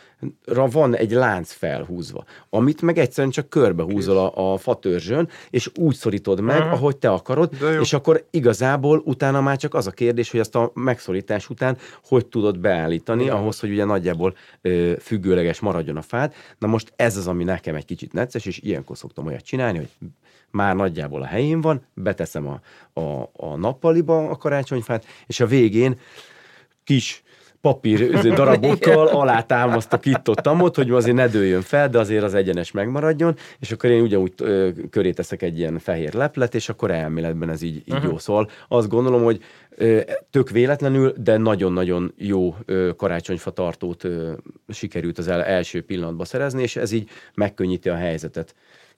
[0.47, 6.41] van egy lánc felhúzva, amit meg egyszerűen csak körbehúzol a, a fatörzsön, és úgy szorítod
[6.41, 6.71] meg, Aha.
[6.71, 10.71] ahogy te akarod, és akkor igazából utána már csak az a kérdés, hogy azt a
[10.75, 13.35] megszorítás után hogy tudod beállítani, Igen.
[13.35, 16.35] ahhoz, hogy ugye nagyjából ö, függőleges maradjon a fád.
[16.59, 19.91] Na most ez az, ami nekem egy kicsit necces, és ilyenkor szoktam olyat csinálni, hogy
[20.51, 22.61] már nagyjából a helyén van, beteszem a,
[23.01, 25.99] a, a nappaliba a karácsonyfát, és a végén
[26.85, 27.25] kis
[27.61, 32.71] papír darabokkal alátámasztok itt ott amott, hogy azért ne dőljön fel, de azért az egyenes
[32.71, 37.51] megmaradjon, és akkor én ugyanúgy ö, köré teszek egy ilyen fehér leplet, és akkor elméletben
[37.51, 38.07] ez így, így Mhm.
[38.07, 38.19] jó.
[38.19, 39.41] Szóval azt gondolom, hogy
[39.71, 44.33] ö, tök véletlenül, de nagyon-nagyon jó ö, karácsonyfa tartót ö,
[44.69, 48.55] sikerült az el, első pillanatban szerezni, és ez így megkönnyíti a helyzetet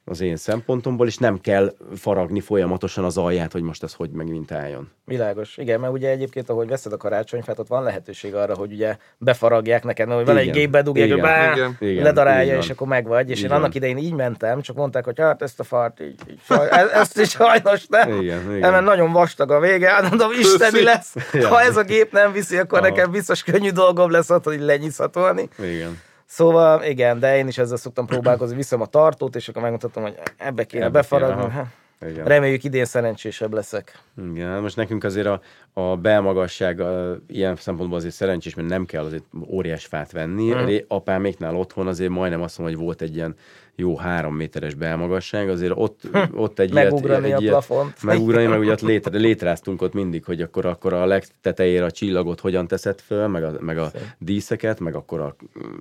[0.09, 4.53] az én szempontomból, és nem kell faragni folyamatosan az alját, hogy most ez hogy megint
[4.53, 4.91] álljon.
[5.05, 5.57] Világos.
[5.57, 9.85] Igen, mert ugye egyébként, ahogy veszed a karácsonyfát, ott van lehetőség arra, hogy ugye befaragják
[9.85, 10.59] neked, hogy vele egy Igen.
[10.59, 11.31] gépbe dugják, hogy Igen.
[11.31, 11.77] bá, Igen.
[11.81, 12.63] Igen, ledarálja, van.
[12.63, 13.31] és akkor megvagy.
[13.31, 16.21] És Így én annak idején így mentem, csak mondták, hogy hát ezt a fart így,
[16.31, 18.21] így saj, e- ezt is sajnos nem.
[18.23, 18.71] Igen, igen.
[18.73, 21.15] Mert nagyon vastag a vége, hát mondom, isteni lesz.
[21.49, 22.89] Ha ez a gép nem viszi, akkor Aha.
[22.89, 25.49] nekem biztos könnyű dolgom lesz ott, hogy lenyiszatolni.
[25.59, 25.99] Igen.
[26.31, 30.19] Szóval igen, de én is ezzel szoktam próbálkozni, viszem a tartót, és akkor megmutatom, hogy
[30.37, 31.41] ebbe kéne Ebbe befaragni.
[31.43, 31.53] kéne.
[31.53, 31.67] Ha.
[32.07, 32.25] Igen.
[32.25, 33.99] Reméljük idén szerencsésebb leszek.
[34.33, 35.41] Igen, hát most nekünk azért a,
[35.73, 40.51] a belmagasság a, ilyen szempontból azért szerencsés, mert nem kell azért óriás fát venni.
[40.51, 40.71] Mhm.
[40.71, 40.77] Mm.
[40.89, 43.35] Apáméknál otthon azért majdnem azt mondom, hogy volt egy ilyen
[43.81, 48.03] jó három méteres belmagasság, azért ott, ott egy Megugrani ilyet, a egy ilyet, plafont.
[48.03, 52.41] Megugrani, meg ugye ott létre, létráztunk ott mindig, hogy akkor, akkor a legtetejére a csillagot
[52.41, 55.37] hogyan teszed föl, meg a, meg a díszeket, meg akkor a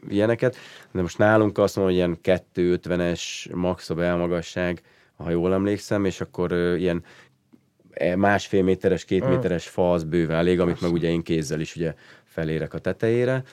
[0.09, 0.55] ilyeneket.
[0.91, 3.21] De most nálunk azt mondom, hogy ilyen 250-es
[3.53, 4.81] max a belmagasság,
[5.15, 7.03] ha jól emlékszem, és akkor ilyen
[7.91, 9.29] e, másfél méteres, két Mm.
[9.29, 13.43] méteres fa az bőven elég, amit meg ugye én kézzel is ugye felérek a tetejére.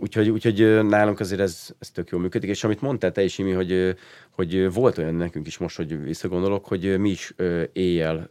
[0.00, 3.52] Úgyhogy, úgyhogy nálunk azért ez, ez tök jól működik, és amit mondtál te is, Imi,
[3.52, 3.96] hogy,
[4.34, 7.34] hogy volt olyan nekünk is most, hogy visszagondolok, hogy mi is
[7.72, 8.28] éjjel,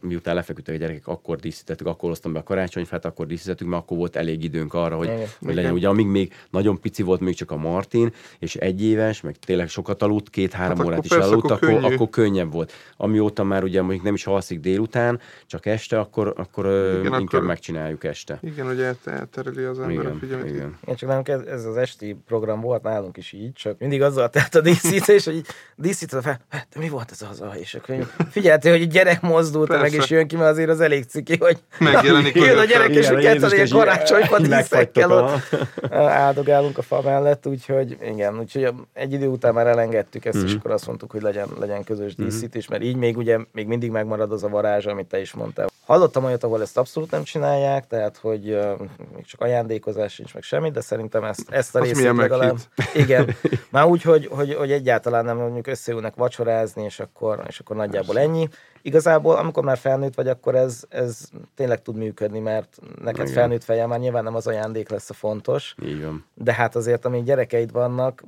[0.00, 3.96] miután lefeküdtek a gyerekek, akkor díszítettük, akkor hoztam be a karácsonyfát, akkor díszítettük, mert akkor
[3.96, 5.26] volt elég időnk arra, hogy, Igen.
[5.44, 5.72] hogy legyen.
[5.72, 9.68] Ugye amíg még nagyon pici volt, még csak a Martin, és egy éves, meg tényleg
[9.68, 11.94] sokat aludt, két-három Hát órát is persze, elaludt, akkor könnyű.
[11.94, 12.72] akkor könnyebb volt.
[12.96, 17.42] Amióta már ugye mondjuk nem is alszik délután, csak este, akkor, akkor Igen, inkább akkor-
[17.42, 18.38] megcsináljuk este.
[18.42, 20.46] Igen, hogy el- eltereli az ember a Igen, figyelmet.
[20.48, 20.76] igen.
[20.82, 24.28] Igen, csak nálunk ez, ez az esti program volt nálunk is így, csak mindig azzal
[24.30, 27.42] telt a díszítés, hogy így díszítve fel, "Hát, de mi volt ez az?
[27.60, 29.96] És akkor így figyeltél, hogy egy gyerek mozdult, meg Persze.
[29.96, 33.26] is jön ki, mert azért az elég ciki, hogy Megjelenik jön a gyerek, és hogy
[33.26, 35.56] a kettő ilyen karácsonyfa díszekkel ott
[35.92, 40.46] áldogálunk a fa mellett, úgyhogy igen, úgyhogy egy idő után már elengedtük ezt, Mhm.
[40.46, 43.90] és akkor azt mondtuk, hogy legyen, legyen közös díszítés, mert így még ugye még mindig
[43.90, 45.68] megmarad az a varázs, amit te is mondtál.
[45.86, 48.78] Hallottam olyat, ahol ezt abszolút nem csinálják, tehát hogy uh,
[49.14, 52.56] még csak ajándékozás sincs, meg semmi, de szerintem ezt, ezt a részét milyen legalább.
[52.94, 53.36] Igen.
[53.70, 58.18] Már úgy, hogy, hogy, hogy egyáltalán nem mondjuk összeülnek vacsorázni, és akkor, és akkor nagyjából
[58.18, 58.48] ennyi.
[58.82, 63.34] Igazából, amikor már felnőtt vagy, akkor ez, ez tényleg tud működni, mert neked Igen.
[63.34, 66.24] felnőtt fejjel már nyilván nem az ajándék lesz a fontos, Így van.
[66.34, 68.22] de hát azért, amíg gyerekeid vannak,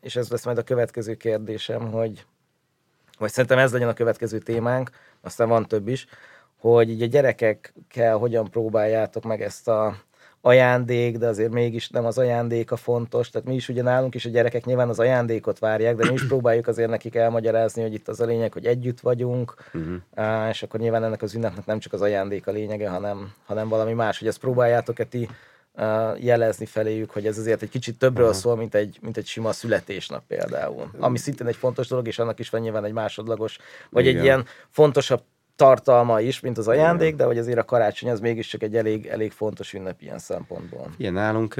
[0.00, 2.24] és ez lesz majd a következő kérdésem, hogy
[3.18, 6.06] vagy szerintem ez legyen a következő témánk, aztán van több is,
[6.56, 9.96] hogy így a gyerekekkel hogyan próbáljátok meg ezt a
[10.46, 13.30] ajándék, de azért mégis nem az ajándék a fontos.
[13.30, 16.26] Tehát mi is ugye nálunk is a gyerekek nyilván az ajándékot várják, de mi is
[16.32, 20.48] próbáljuk azért nekik elmagyarázni, hogy itt az a lényeg, hogy együtt vagyunk, uh-huh.
[20.50, 23.92] és akkor nyilván ennek az ünnepnek nem csak az ajándék a lényege, hanem, hanem valami
[23.92, 25.28] más, hogy ezt próbáljátok-e ti
[26.18, 30.22] jelezni feléjük, hogy ez azért egy kicsit többről szól, mint egy, mint egy sima születésnap
[30.26, 30.90] például.
[30.98, 33.58] Ami szintén egy fontos dolog, és annak is van nyilván egy másodlagos,
[33.90, 34.18] vagy Igen.
[34.18, 35.22] egy ilyen fontosabb
[35.56, 39.32] tartalma is, mint az ajándék, de hogy azért a karácsony az mégiscsak egy elég, elég
[39.32, 40.86] fontos ünnep ilyen szempontból.
[40.96, 41.54] Igen, nálunk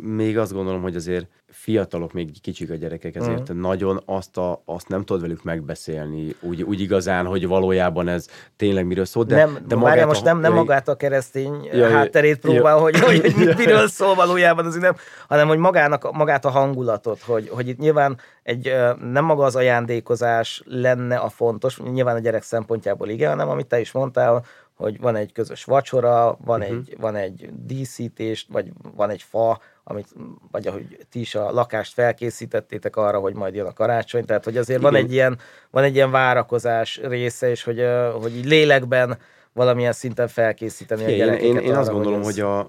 [0.00, 3.58] még azt gondolom, hogy azért fiatalok, még kicsik a gyerekek, ezért Mhm.
[3.60, 8.26] nagyon azt, a, azt nem tudod velük megbeszélni, úgy, úgy igazán, hogy valójában ez
[8.56, 9.24] tényleg miről szól.
[9.24, 12.78] De, nem, de magát most nem, nem jaj, magát a keresztény Ja, ja, hátterét próbál,
[12.78, 17.20] hogy, hogy, hogy mit- miről szól valójában az ünnep, hanem hogy magának, magát a hangulatot,
[17.22, 18.72] hogy, hogy itt nyilván egy,
[19.12, 23.80] nem maga az ajándékozás lenne a fontos, nyilván a gyerek szempontjából igen, hanem amit te
[23.80, 26.76] is mondtál, hogy van egy közös vacsora, van, uh-huh.
[26.76, 30.08] egy, van egy díszítés, vagy van egy fa, amit,
[30.50, 34.56] vagy ahogy ti is a lakást felkészítettétek arra, hogy majd jön a karácsony, tehát hogy
[34.56, 35.04] azért van Igen.
[35.04, 35.38] egy ilyen,
[35.70, 37.86] van egy ilyen várakozás része, és hogy,
[38.20, 39.18] hogy így lélekben
[39.52, 42.68] valamilyen szinten felkészíteni a Igen, én, gyerekeket én, én arra, azt gondolom, ez- hogy, a,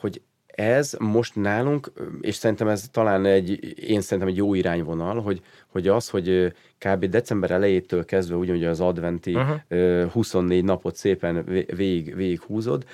[0.00, 0.22] hogy
[0.56, 5.88] ez most nálunk, és szerintem ez talán egy, én szerintem egy jó irányvonal, hogy, hogy
[5.88, 7.04] az, hogy kb.
[7.04, 9.56] december elejétől kezdve ugyanúgy az adventi Uh-huh.
[9.70, 10.10] uh-huh.
[10.12, 12.84] 24 napot szépen vé- végig, végig húzod,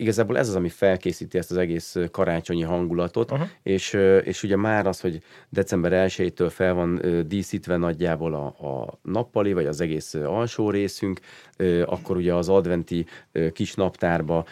[0.00, 3.48] igazából ez az, ami felkészíti ezt az egész karácsonyi hangulatot, Uh-huh.
[3.62, 9.52] és, és ugye már az, hogy december 1-től fel van díszítve nagyjából a, a nappali,
[9.52, 11.20] vagy az egész alsó részünk,
[11.84, 13.06] akkor ugye az adventi
[13.52, 14.44] kis naptárba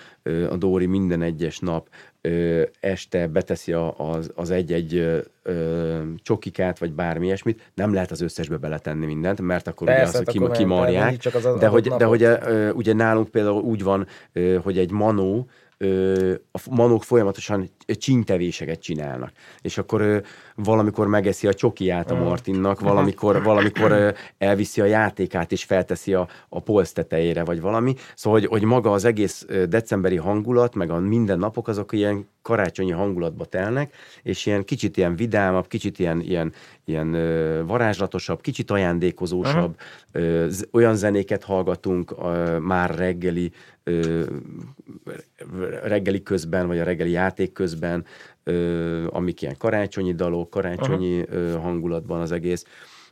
[0.51, 1.89] a Dóri minden egyes nap
[2.81, 5.23] este beteszi az, az egy-egy
[6.23, 10.15] csokikát, vagy bármi ilyesmit, nem lehet az összesbe beletenni mindent, mert akkor Persze, ugye az,
[10.15, 11.17] hát hogy tehát kimarják.
[11.17, 14.91] csak az de hogy, de hogy ö, ugye nálunk például úgy van, ö, hogy egy
[14.91, 19.33] manó, ö, a manók folyamatosan csíntevéseket csinálnak.
[19.61, 20.23] És akkor
[20.57, 22.15] valamikor megeszi a csokiját a.
[22.15, 27.95] Martinnak, valamikor, valamikor elviszi a játékát és felteszi a, a polc tetejére, vagy valami.
[28.15, 32.91] Szóval, hogy, hogy maga az egész decemberi hangulat, meg a minden napok azok ilyen karácsonyi
[32.91, 36.53] hangulatba telnek, és ilyen kicsit ilyen vidámabb, kicsit ilyen, ilyen,
[36.85, 37.11] ilyen
[37.67, 39.77] varázslatosabb, kicsit ajándékozósabb,
[40.47, 42.15] z- olyan zenéket hallgatunk
[42.61, 43.53] már reggeli
[45.83, 48.05] reggeli közben, vagy a reggeli játék közben,
[48.49, 52.65] ö, amik ilyen karácsonyi dalok, karácsonyi ö, hangulatban az egész.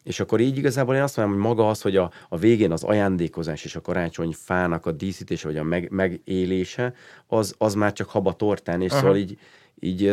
[0.02, 2.82] És akkor így igazából én azt mondom, hogy maga az, hogy a, a végén az
[2.82, 6.94] ajándékozás és a karácsony fának a díszítése, vagy a meg, megélése,
[7.26, 9.00] az, az már csak haba tortán, és Aha.
[9.00, 9.38] szóval így,
[9.80, 10.06] így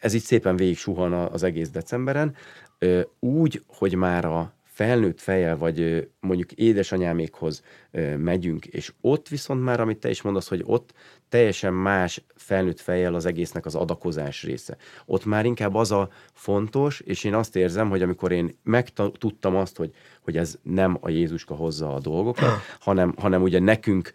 [0.00, 2.34] ez így szépen végig suhan az egész decemberen.
[3.20, 7.62] Úgy, hogy már a felnőtt fejjel, vagy mondjuk édesanyámékhoz
[8.16, 10.92] megyünk, és ott viszont már, amit te is mondasz, hogy ott
[11.28, 14.76] teljesen más felnőtt fejjel az egésznek az adakozás része.
[15.06, 19.76] Ott már inkább az a fontos, és én azt érzem, hogy amikor én megtudtam azt,
[19.76, 19.90] hogy,
[20.22, 22.50] hogy ez nem a Jézuska hozza a dolgokat,
[22.88, 24.12] hanem, hanem ugye nekünk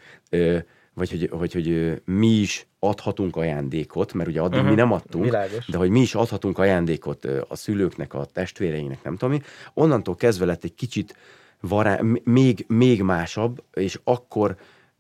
[0.94, 4.70] vagy hogy, hogy, hogy mi is adhatunk ajándékot, mert ugye addig uh-huh.
[4.70, 5.68] mi nem adtunk, Világos.
[5.68, 9.42] de hogy mi is adhatunk ajándékot a szülőknek, a testvéreinknek, nem tudom mi,
[9.74, 11.16] onnantól kezdve lett egy kicsit
[11.62, 14.56] vará, még, még másabb, és akkor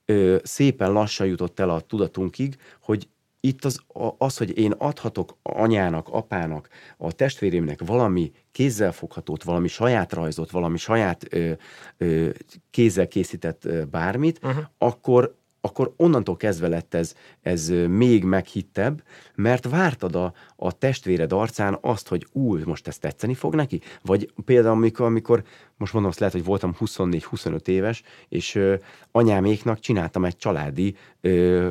[0.05, 3.07] ö, szépen lassan jutott el a tudatunkig, hogy
[3.39, 3.79] itt az,
[4.17, 11.25] az, hogy én adhatok anyának, apának, a testvérémnek valami kézzelfoghatót, valami saját rajzot, valami saját
[11.29, 11.51] ö,
[11.97, 12.29] ö,
[12.69, 14.63] kézzel készített ö, bármit, uh-huh.
[14.77, 19.03] akkor akkor onnantól kezdve lett ez, ez még meghittebb,
[19.35, 23.81] mert vártad a, a testvéred arcán azt, hogy új, most ezt tetszeni fog neki?
[24.01, 25.43] Vagy például amikor, amikor
[25.77, 28.75] most mondom, azt lehet, hogy voltam 24-25 éves, és ö,
[29.11, 31.69] anyáméknak csináltam egy családi ö,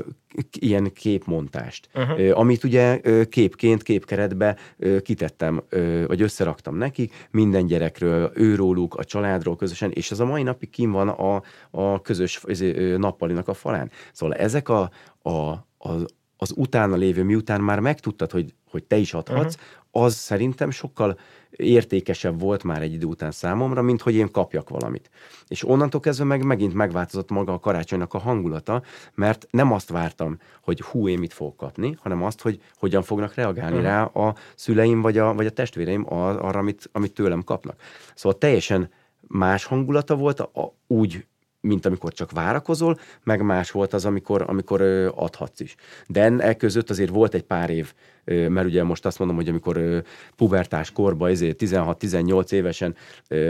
[0.58, 2.20] ilyen képmontást, uh-huh.
[2.20, 8.94] ö, amit ugye ö, képként, képkeretbe ö, kitettem, ö, vagy összeraktam neki, minden gyerekről, őróluk,
[8.94, 13.48] a családról közösen, és ez a mai napig kim van a, a közös ö, nappalinak
[13.48, 13.90] a falán.
[14.12, 14.90] Szóval ezek a,
[15.22, 16.04] a, a
[16.42, 20.04] az utána lévő, miután már megtudtad, hogy, hogy te is adhatsz, uh-huh.
[20.04, 21.18] az szerintem sokkal
[21.50, 25.10] értékesebb volt már egy idő után számomra, mint hogy én kapjak valamit.
[25.48, 28.82] És onnantól kezdve meg megint megváltozott maga a karácsonynak a hangulata,
[29.14, 33.34] mert nem azt vártam, hogy hú, én mit fogok kapni, hanem azt, hogy hogyan fognak
[33.34, 33.90] reagálni uh-huh.
[33.90, 37.80] rá a szüleim vagy a, vagy a testvéreim arra, amit, amit tőlem kapnak.
[38.14, 41.26] Szóval teljesen más hangulata volt, a, úgy
[41.62, 44.80] mint amikor csak várakozol, meg más volt az, amikor, amikor
[45.14, 45.74] adhatsz is.
[46.06, 47.94] De e között azért volt egy pár év,
[48.24, 50.02] mert ugye most azt mondom, hogy amikor
[50.36, 52.96] pubertás korban, ezért 16-18 évesen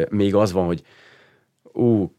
[0.08, 0.82] még az van, hogy
[1.72, 2.14] ú,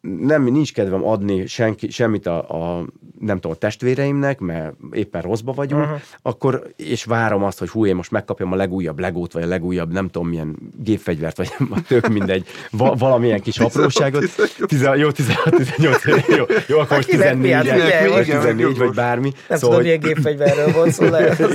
[0.00, 2.84] nem, nincs kedvem adni senki, semmit a, a,
[3.18, 6.00] nem tudom, a testvéreimnek, mert éppen rosszba vagyunk, uh-huh.
[6.22, 9.92] akkor, és várom azt, hogy hú, én most megkapjam a legújabb legót, vagy a legújabb,
[9.92, 11.52] nem tudom, milyen gépfegyvert, vagy
[11.88, 14.24] tök mindegy, va, valamilyen kis apróságot.
[14.66, 16.04] 16, jó, 16, 18,
[16.36, 19.32] jó, jó akkor most 14, hát, vagy 14, vagy bármi.
[19.48, 21.04] Nem szóval, tudom, milyen gépfegyverről volt szó,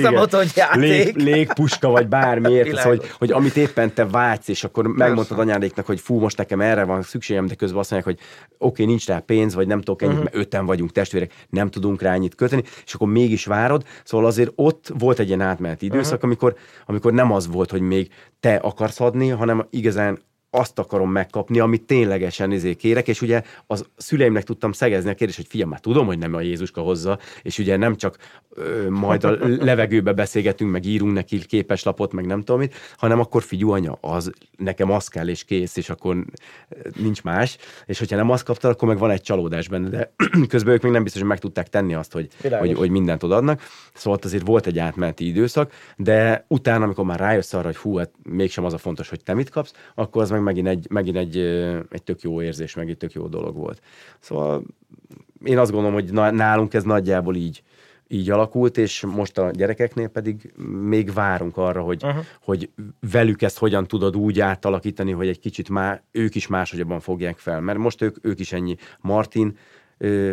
[0.02, 0.82] nem mondta, hogy játék.
[0.82, 5.86] Lég, légpuska, vagy bármiért, az, hogy, hogy amit éppen te vágysz, és akkor megmondtad anyádéknak,
[5.86, 8.26] hogy fú, most nekem erre van szükségem, de közben azt mondják, hogy
[8.58, 10.32] oké, okay, nincs rá pénz, vagy nem tudok ennyit, uh-huh.
[10.32, 13.84] mert öten vagyunk testvérek, nem tudunk rá ennyit költeni, és akkor mégis várod.
[14.04, 16.24] Szóval azért ott volt egy ilyen átmeneti időszak, uh-huh.
[16.24, 20.20] amikor, amikor nem az volt, hogy még te akarsz adni, hanem igazán
[20.56, 25.38] azt akarom megkapni, amit ténylegesen izé kérek, és ugye az szüleimnek tudtam szegezni a kérdést,
[25.38, 28.18] hogy fiam, már tudom, hogy nem a Jézuska hozza, és ugye nem csak
[28.50, 29.38] ö, majd a
[29.70, 34.32] levegőbe beszélgetünk, meg írunk neki képeslapot, meg nem tudom mit, hanem akkor figyú anya, az,
[34.58, 36.26] nekem az kell, és kész, és akkor
[36.96, 40.14] nincs más, és hogyha nem azt kaptad, akkor meg van egy csalódás benne, de
[40.48, 42.28] közben ők még nem biztos, hogy meg tudták tenni azt, hogy,
[42.60, 43.62] hogy, hogy mindent odaadnak.
[43.94, 48.12] Szóval azért volt egy átmeneti időszak, de utána, amikor már rájössz arra, hogy hú, hát
[48.24, 51.38] mégsem az a fontos, hogy te mit kapsz, akkor az meg megint egy, megint egy,
[51.90, 53.82] egy tök jó érzés, meg egy tök jó dolog volt.
[54.20, 54.64] Szóval
[55.44, 57.64] én azt gondolom, hogy nálunk ez nagyjából így,
[58.08, 62.24] így alakult, és most a gyerekeknél pedig még várunk arra, hogy, uh-huh.
[62.42, 62.70] hogy
[63.12, 67.62] velük ezt hogyan tudod úgy átalakítani, hogy egy kicsit már ők is máshogyan fogják fel.
[67.62, 68.76] Mert most ők, ők is ennyi.
[69.00, 69.58] Martin
[69.98, 70.32] ö,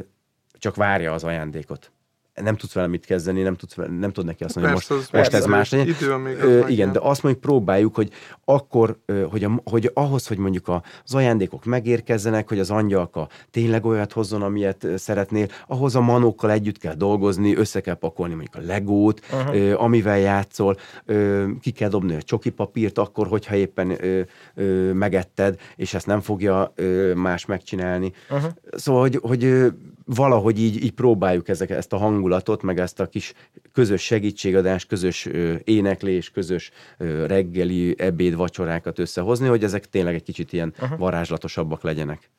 [0.52, 1.92] csak várja az ajándékot
[2.34, 5.12] nem tudsz vele mit kezdeni, nem, tudsz vele, nem tud neki azt mondani, hogy most,
[5.12, 5.94] most ez más legyen.
[6.40, 8.10] Ö, igen, de azt mondjuk próbáljuk, hogy
[8.44, 8.98] akkor,
[9.30, 10.68] hogy, a, hogy ahhoz, hogy mondjuk
[11.04, 16.78] az ajándékok megérkezzenek, hogy az angyalka tényleg olyat hozzon, amilyet szeretnél, ahhoz a manókkal együtt
[16.78, 19.54] kell dolgozni, össze kell pakolni mondjuk a legót, uh-huh.
[19.54, 24.20] ö, amivel játszol, ö, ki kell dobni a csoki papírt, akkor, hogyha éppen ö,
[24.54, 28.12] ö, megetted, és ezt nem fogja ö, más megcsinálni.
[28.30, 28.50] Uh-huh.
[28.70, 29.72] Szóval, hogy, hogy
[30.14, 33.32] valahogy így, így próbáljuk ezek, ezt a hangulatot, meg ezt a kis
[33.72, 40.22] közös segítségadás, közös ö, éneklés, közös ö, reggeli, ebéd, vacsorákat összehozni, hogy ezek tényleg egy
[40.22, 40.98] kicsit ilyen uh-huh.
[40.98, 42.30] varázslatosabbak legyenek.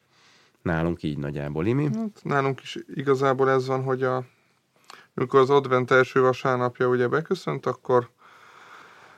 [0.62, 1.89] Nálunk így nagyjából, Imi?
[1.95, 4.23] Hát, nálunk is igazából ez van, hogy a,
[5.15, 8.09] amikor az advent első vasárnapja ugye beköszönt, akkor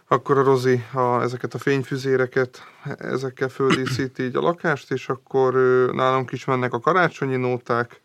[0.07, 2.63] akkor a Rozi a, ezeket a fényfüzéreket,
[2.97, 8.01] ezekkel földíszíti így a lakást, és akkor ö, nálunk is mennek a karácsonyi nóták,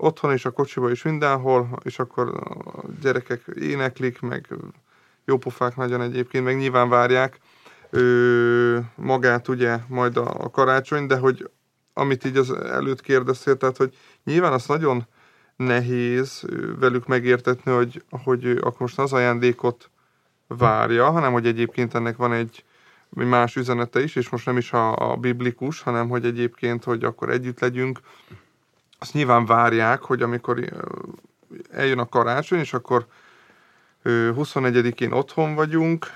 [0.00, 4.48] otthon is, a kocsiba is mindenhol, és akkor a gyerekek éneklik, meg
[5.24, 7.38] jópofák nagyon egyébként, meg nyilván várják
[7.90, 11.50] ö, magát ugye majd a, a karácsony, de hogy
[11.92, 15.06] amit így az előtt kérdeztél, tehát hogy nyilván az nagyon
[15.56, 16.44] nehéz
[16.78, 19.90] velük megértetni, hogy, hogy akkor most az ajándékot
[20.46, 22.64] várja, hanem hogy egyébként ennek van egy
[23.08, 27.30] más üzenete is, és most nem is a, a biblikus, hanem hogy egyébként, hogy akkor
[27.30, 28.00] együtt legyünk,
[29.02, 30.64] azt nyilván várják, hogy amikor
[31.70, 33.06] eljön a karácsony, és akkor
[34.02, 36.06] ö, 21-én otthon vagyunk,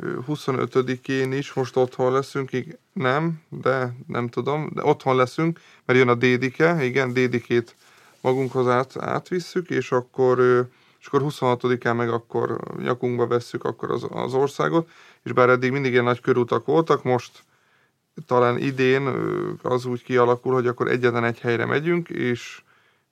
[0.00, 5.98] ö, 25-én is most otthon leszünk, ig- nem, de nem tudom, de otthon leszünk, mert
[5.98, 7.76] jön a dédike, igen, dédikét
[8.20, 10.38] magunkhoz át, átvisszük, és akkor,
[11.00, 14.88] és akkor 26-án meg akkor nyakunkba vesszük akkor az, az országot,
[15.22, 17.44] és bár eddig mindig ilyen nagy körutak voltak, most
[18.26, 19.06] talán idén
[19.62, 22.62] az úgy kialakul, hogy akkor egyetlen egy helyre megyünk, és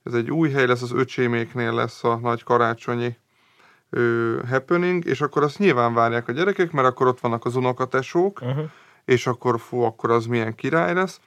[0.02, 3.16] ez egy új hely lesz, az öcséméknél lesz a nagy karácsonyi
[3.90, 8.40] ö, happening, és akkor azt nyilván várják a gyerekek, mert akkor ott vannak az unokatesók,
[8.42, 8.64] uh-huh.
[9.04, 11.20] és akkor fú, akkor az milyen király lesz.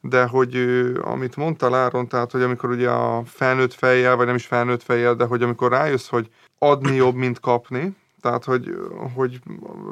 [0.00, 4.34] De hogy ö, amit mondta Láron, tehát hogy amikor ugye a felnőtt fejjel, vagy nem
[4.34, 6.28] is felnőtt fejjel, de hogy amikor rájössz, hogy
[6.58, 8.76] adni jobb, mint kapni, tehát, hogy,
[9.14, 9.40] hogy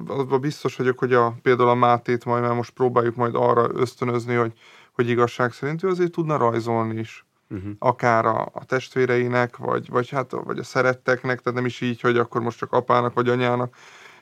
[0.06, 4.34] abban biztos vagyok, hogy a, például a Mátét majd, mert most próbáljuk majd arra ösztönözni,
[4.34, 4.52] hogy,
[4.92, 7.26] hogy igazság szerint ő azért tudna rajzolni is.
[7.50, 7.72] Uh-huh.
[7.78, 12.18] Akár a, a testvéreinek, vagy, vagy, hát, vagy a szeretteknek, tehát nem is így, hogy
[12.18, 13.74] akkor most csak apának vagy anyának.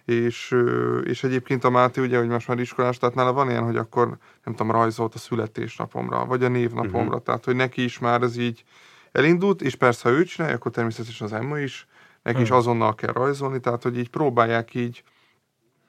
[0.04, 0.56] És,
[1.04, 4.06] és egyébként a Máté ugye, hogy most már iskolás, tehát nála van ilyen, hogy akkor
[4.44, 7.22] nem tudom, rajzolt a születésnapomra, vagy a névnapomra, uh-huh.
[7.22, 8.64] tehát hogy neki is már ez így
[9.12, 11.86] elindult, és persze, ha ő csinálja, akkor természetesen az Emma is,
[12.26, 15.02] neki is azonnal kell rajzolni, tehát hogy így próbálják így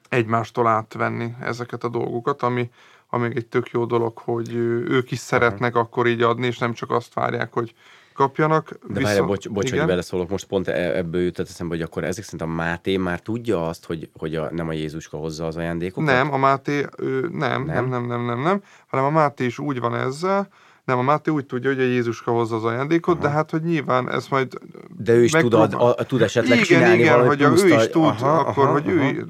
[0.08, 2.70] egymástól átvenni ezeket a dolgokat, ami,
[3.08, 4.54] ami egy tök jó dolog, hogy
[4.88, 7.74] ők is szeretnek akkor így adni, és nem csak azt várják, hogy
[8.14, 8.78] kapjanak.
[8.88, 12.24] De várjál, bocs, bocs hogy beleszólok, most pont e- ebből jutott eszembe, hogy akkor ezek
[12.24, 16.14] szerint a Máté már tudja azt, hogy, hogy a, nem a Jézuska hozza az ajándékokat?
[16.14, 19.80] Nem, a Máté, ő, nem, nem, nem, nem, nem, nem, hanem a Máté is úgy
[19.80, 20.48] van ezzel,
[20.88, 23.26] nem, a Máté úgy tudja, hogy a Jézuska hozza az ajándékot, Aha.
[23.26, 24.52] de hát, hogy nyilván ez majd...
[24.96, 27.88] De ő is tud, ad, a, tud esetleg igen, csinálni igen, hogy a, ő is
[27.88, 29.12] tud, aha, akkor, aha, hogy aha.
[29.12, 29.26] ő...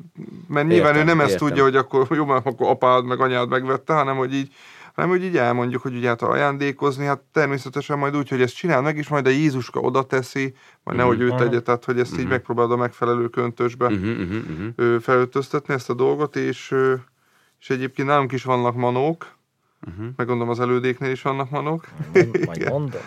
[0.49, 1.49] Mert nyilván Értem, ő nem ezt értem.
[1.49, 4.53] tudja, hogy akkor jó, mert akkor apád meg anyád megvette, hanem hogy így
[4.95, 8.83] hanem hogy így elmondjuk, hogy ugye hát ajándékozni, hát természetesen majd úgy, hogy ezt csinál
[8.83, 10.55] meg, és majd a Jézuska oda teszi,
[10.85, 14.69] majd nehogy ő tegye, tehát hogy ezt így megpróbálod a megfelelő köntösbe Uh-huh, uh-huh, uh-huh.
[14.77, 16.75] ö, felöltöztetni ezt a dolgot, és,
[17.61, 19.38] és egyébként nálunk is vannak manók,
[19.87, 20.07] uh-huh.
[20.17, 21.89] meg gondolom az elődéknél is vannak manók.
[22.45, 23.01] Majd mondom.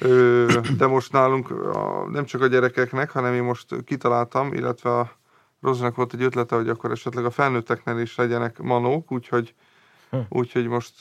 [0.00, 5.18] Ö, de most nálunk a, nem csak a gyerekeknek, hanem én most kitaláltam, illetve a
[5.60, 9.54] Rozinak volt egy ötlete, hogy akkor esetleg a felnőtteknél is legyenek manók, úgyhogy
[10.28, 10.94] úgyhogy most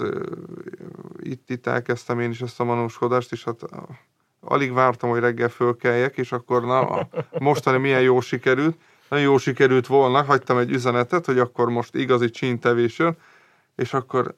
[1.20, 3.60] itt, itt elkezdtem én is ezt a manóskodást, és hát
[4.40, 7.08] alig vártam, hogy reggel fölkeljek, és akkor na,
[7.40, 8.78] mostani milyen jó sikerült.
[9.10, 13.18] Nagyon jó sikerült volna, hagytam egy üzenetet, hogy akkor most igazi csíntevés jön,
[13.80, 14.36] és akkor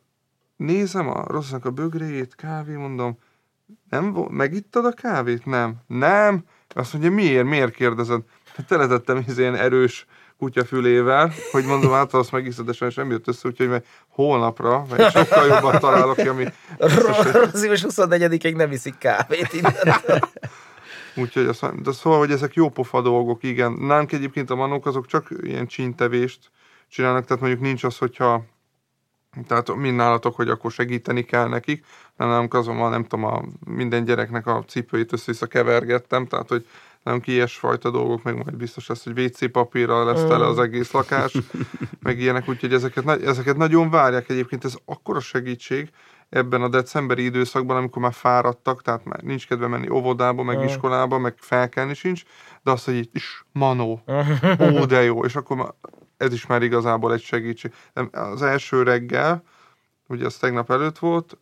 [0.56, 3.18] nézem a rossznak a bögréjét, kávé, mondom,
[3.90, 5.46] nem, megittad a kávét?
[5.46, 5.76] Nem.
[5.88, 6.44] Nem?
[6.70, 7.46] Azt mondja, miért?
[7.46, 8.22] Miért kérdezed?
[8.56, 10.06] Hát Teletettem ilyen erős
[10.38, 15.12] kutyafülével, hogy mondom, hát azt megiszod, de sajnos nem jött össze, úgyhogy majd holnapra, vagy
[15.12, 16.44] sokkal jobban találok ki, ami
[17.68, 20.22] most 24-ig nem iszik kávét innen.
[21.16, 23.72] Úgyhogy azt, de szóval, hogy ezek jó pofa dolgok, igen.
[23.72, 26.52] Nálunk egyébként a manók azok csak ilyen csíntevést
[26.90, 28.46] csinálnak, tehát mondjuk nincs az, hogyha
[29.48, 31.86] tehát mind nálatok, hogy akkor segíteni kell nekik,
[32.18, 36.66] nem nálunk azon van, nem tudom, a, minden gyereknek a cipőit össze-vissza kevergettem, tehát hogy
[37.04, 41.38] nálunk ilyesfajta dolgok, meg majd biztos lesz, hogy WC papírral lesz tele az egész lakás,
[42.00, 45.90] meg ilyenek, úgyhogy ezeket, ezeket nagyon várják egyébként, ez akkora segítség
[46.30, 51.18] ebben a decemberi időszakban, amikor már fáradtak, tehát már nincs kedve menni óvodába, meg iskolába,
[51.18, 52.24] meg felkelni sincs,
[52.64, 54.02] de azt, hogy itt is manó,
[54.80, 55.74] ó, de jó, és akkor már,
[56.22, 57.74] ez is már igazából egy segítség.
[57.94, 59.44] Nem, Az első reggel,
[60.08, 61.38] ugye az tegnap előtt volt,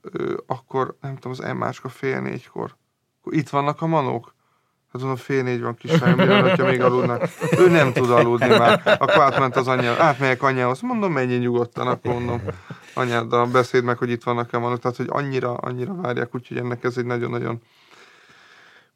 [0.48, 2.76] akkor nem tudom, az emmáska fél négykor.
[3.24, 4.34] Itt vannak a manók?
[4.92, 7.30] Hát mondom, fél négy van kislány, hogyha még aludnak.
[7.58, 8.82] Ő nem tud aludni már.
[9.00, 10.82] Akkor átment az anyja, átmegyek anyához.
[10.82, 12.42] Mondom, menj nyugodtan, akkor mondom
[12.94, 14.80] anyáddal beszéd meg, hogy itt vannak-e manók.
[14.80, 17.62] Tehát, hogy annyira, annyira várják, úgyhogy ennek ez egy nagyon-nagyon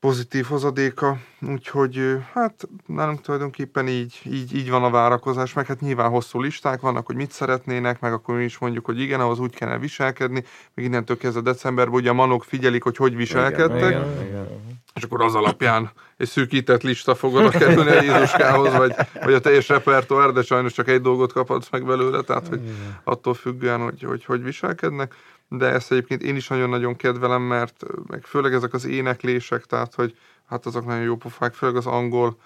[0.03, 6.09] pozitív hozadéka, úgyhogy hát nálunk tulajdonképpen így, így, így van a várakozás, meg hát nyilván
[6.09, 9.55] hosszú listák vannak, hogy mit szeretnének, meg akkor mi is mondjuk, hogy igen, ahhoz úgy
[9.55, 10.43] kellene viselkedni,
[10.73, 14.47] még innentől kezdve decemberben ugye a manok figyelik, hogy hogy viselkedtek, Igen, igen.
[14.95, 19.39] és akkor az alapján egy szűkített lista fog oda kerülni a Jézuskához, vagy, vagy a
[19.39, 22.61] teljes repertoár, de sajnos csak egy dolgot kaphatsz meg belőle, tehát hogy
[23.03, 25.15] attól függően, hogy hogy, hogy viselkednek.
[25.57, 30.17] De ezt egyébként én is nagyon-nagyon kedvelem, mert meg főleg ezek az éneklések, tehát hogy
[30.45, 32.37] hát azok nagyon jó pofák, főleg az angol,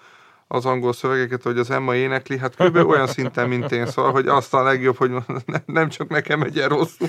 [0.50, 2.76] az angol szövegeket, hogy az Emma énekli, hát kb.
[2.76, 5.10] olyan szinten, mint én, szóval, hogy azt a legjobb, hogy
[5.66, 7.08] nem csak nekem megy el rosszul,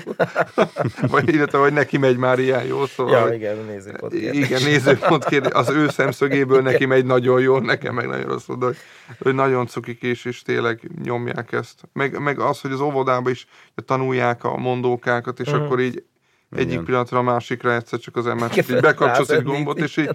[1.14, 3.28] vagy, illetve, hogy neki megy már ilyen jó, szóval.
[3.28, 4.48] Ja, igen, nézőpont kérdés.
[4.48, 5.52] Igen, nézőpont kérdés.
[5.52, 8.76] Az ő szemszögéből neki megy nagyon jól, nekem meg nagyon rosszul, de hogy,
[9.18, 11.80] hogy nagyon cukik és, és tényleg nyomják ezt.
[11.92, 13.46] Meg, meg az, hogy az óvodában is
[13.86, 15.62] tanulják a mondókákat, és Mhm.
[15.62, 16.04] akkor így
[16.50, 16.84] egyik Igen.
[16.84, 20.10] pillanatra a másikra egyszer csak az ember Igen, így bekapcsolsz egy gombot, és így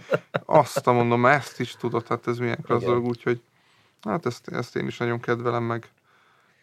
[0.46, 3.42] azt mondom, ezt is tudod, hát ez milyen klassz dolog, úgyhogy
[4.02, 5.90] hát ezt, ezt én is nagyon kedvelem, meg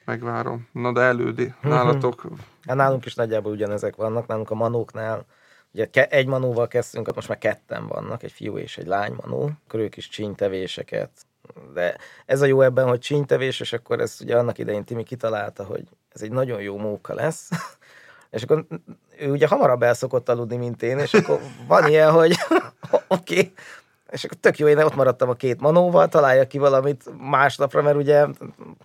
[0.04, 0.68] megvárom.
[0.72, 1.68] Na de elődi, Mhm.
[1.68, 2.22] nálatok
[2.66, 5.26] Hát nálunk is nagyjából ugyanezek vannak, nálunk a manóknál,
[5.72, 9.80] ugye egy manóval kezdtünk, most már ketten vannak, egy fiú és egy lány manó, akkor
[9.80, 11.10] ők is csínytevéseket,
[11.74, 11.96] de
[12.26, 15.82] ez a jó ebben, hogy csínytevés, és akkor ezt ugye annak idején Timi kitalálta, hogy
[16.08, 17.48] ez egy nagyon jó móka lesz,
[18.32, 18.64] és akkor
[19.18, 22.34] ő ugye hamarabb el szokott aludni, mint én, és akkor van ilyen, hogy
[23.08, 23.52] oké, okay.
[24.10, 27.96] és akkor tök jó, én ott maradtam a két manóval, találja ki valamit másnapra, mert
[27.96, 28.26] ugye,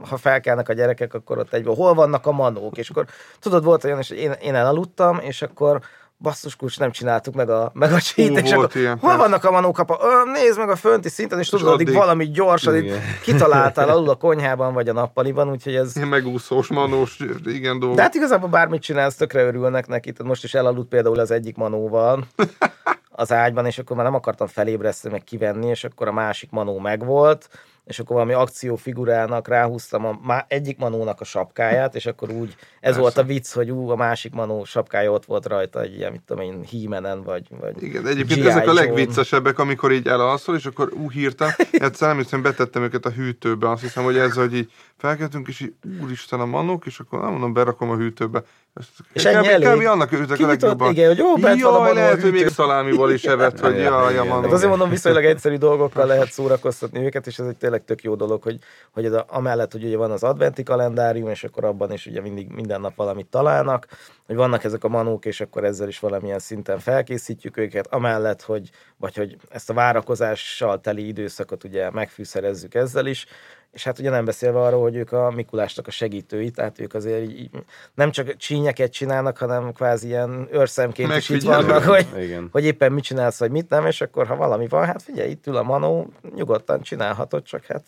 [0.10, 3.06] ha felkelnek a gyerekek, akkor ott egyből, hol vannak a manók, és akkor
[3.40, 5.82] tudod, volt olyan, és én, én elaludtam, és akkor
[6.20, 9.52] basszus kulcs, nem csináltuk meg a, meg a Ú, és akkor, ilyen, hol vannak a
[9.52, 10.00] manók, apa?
[10.02, 14.10] Ö, nézd meg a fönti szinten, és tudod, addig addig- valami gyorsan itt kitaláltál alul
[14.10, 17.98] a konyhában, vagy a nappaliban, úgyhogy ez, ilyen megúszós, manós, igen dolgok.
[17.98, 20.12] de hát igazából bármit csinálsz, tökre örülnek neki.
[20.12, 22.28] Tehát most is elaludt például az egyik manóval
[23.12, 26.80] az ágyban, és akkor már nem akartam felébreszteni, meg kivenni, és akkor a másik manó
[26.80, 27.50] megvolt,
[27.88, 32.56] és akkor valami akciófigurának ráhúztam a má- egyik manónak a sapkáját, és akkor úgy, ez
[32.82, 33.00] Persze.
[33.00, 36.22] volt a vicc, hogy ú, a másik manó sapkája ott volt rajta, egy ilyen, mit
[36.26, 38.50] tudom én, hímenen, vagy, vagy Igen, egyébként G.I.
[38.50, 43.06] ezek a legviccesebbek, amikor így elalszol, és akkor ú, hirtelen, egyszer nem hiszem, betettem őket
[43.06, 47.00] a hűtőbe, azt hiszem, hogy ez, hogy így felkeltünk, és így úristen a manók, és
[47.00, 48.44] akkor nem mondom, berakom a hűtőbe.
[48.74, 49.80] Ezt, És ennyi kb, elég?
[49.80, 49.86] kb.
[49.86, 50.92] annak örültek a legjobban.
[50.92, 52.54] igen, hogy jó, bent van a Jaj, manó a lehet, hogy még hűtő.
[52.54, 54.42] szalámiból is evett, hogy jaj, a manó.
[54.42, 58.16] Hát azért mondom, viszonylag egyszerű dolgokkal lehet szórakoztatni őket, és ez egy tényleg tök jó
[58.16, 58.60] dolog, hogy,
[58.92, 62.22] hogy ez a, amellett, hogy ugye van az adventi kalendárium, és akkor abban is ugye
[62.22, 63.88] mindig minden nap valamit találnak,
[64.26, 68.70] hogy vannak ezek a manók, és akkor ezzel is valamilyen szinten felkészítjük őket, amellett, hogy,
[68.98, 73.26] vagy hogy ezt a várakozással teli időszakot ugye megfűszerezzük ezzel is,
[73.72, 77.22] és hát ugye nem beszélve arról, hogy ők a Mikulásnak a segítői, tehát ők azért
[77.22, 77.50] így, így
[77.94, 82.50] nem csak csínyeket csinálnak, hanem kvázi ilyen őrszemként is itt vannak, hogy, Igen.
[82.52, 85.48] hogy éppen mit csinálsz, vagy mit nem, és akkor ha valami van, hát figyelj, itt
[85.48, 87.84] ül a manó, nyugodtan csinálhatod, csak hát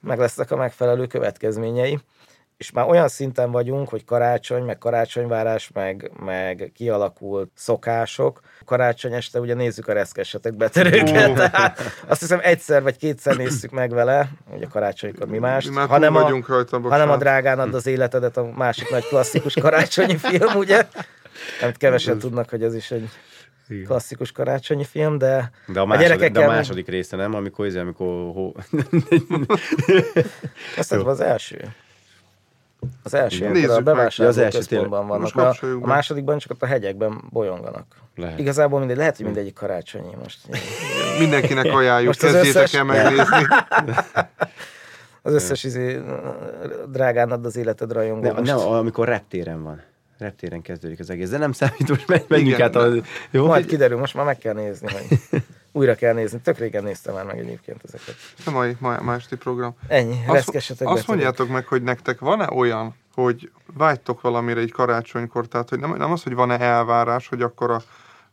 [0.00, 1.98] meg lesznek a megfelelő következményei.
[2.62, 8.40] És már olyan szinten vagyunk, hogy karácsony, meg karácsonyvárás, meg, meg kialakult szokások.
[8.64, 13.90] Karácsony este ugye nézzük a reszkesetek betörőket, tehát azt hiszem egyszer vagy kétszer nézzük meg
[13.90, 16.90] vele, ugye karácsonykor mi más, Mi hanem a, rajta, bocsánat.
[16.90, 20.86] hanem a drágán ad az életedet, a másik nagy klasszikus karácsonyi film, ugye?
[21.62, 23.08] Amit kevesen tudnak, hogy ez is egy
[23.84, 27.78] klasszikus karácsonyi film, de, De a, második, de a gyerekekkel- második része nem, amikor, izé,
[27.78, 28.54] amikor hó...
[30.76, 31.74] Azt az első.
[33.02, 35.36] Az első, a az első központban vannak.
[35.36, 35.48] A,
[35.82, 37.86] a másodikban csak ott a hegyekben bolyonganak.
[38.16, 38.38] Lehet.
[38.38, 40.38] Igazából mindegy, lehet, hogy mindegyik karácsonyi most.
[41.18, 43.46] Mindenkinek ajánljuk, Most az kezdjétek összes- el megnézni.
[45.24, 46.00] Az összes izé,
[46.88, 48.32] drágán ad az életed rajongó.
[48.32, 49.82] Nem, nem, amikor reptéren van.
[50.18, 51.30] Reptéren kezdődik az egész.
[51.30, 52.88] De nem számít, most menjünk Igen, át a...
[53.30, 53.46] Jó?
[53.46, 55.18] Majd kiderül, most már meg kell nézni, hogy
[55.72, 56.40] újra kell nézni.
[56.40, 58.14] Tök régen néztem már meg egyébként ezeket.
[58.46, 59.74] A mai, mai, esti program.
[59.88, 65.46] Ennyi, Azt, reszkesetek azt mondjátok meg, hogy nektek van-e olyan, hogy vágytok valamire egy karácsonykor,
[65.46, 67.82] tehát hogy nem, nem az, hogy van-e elvárás, hogy akkor a,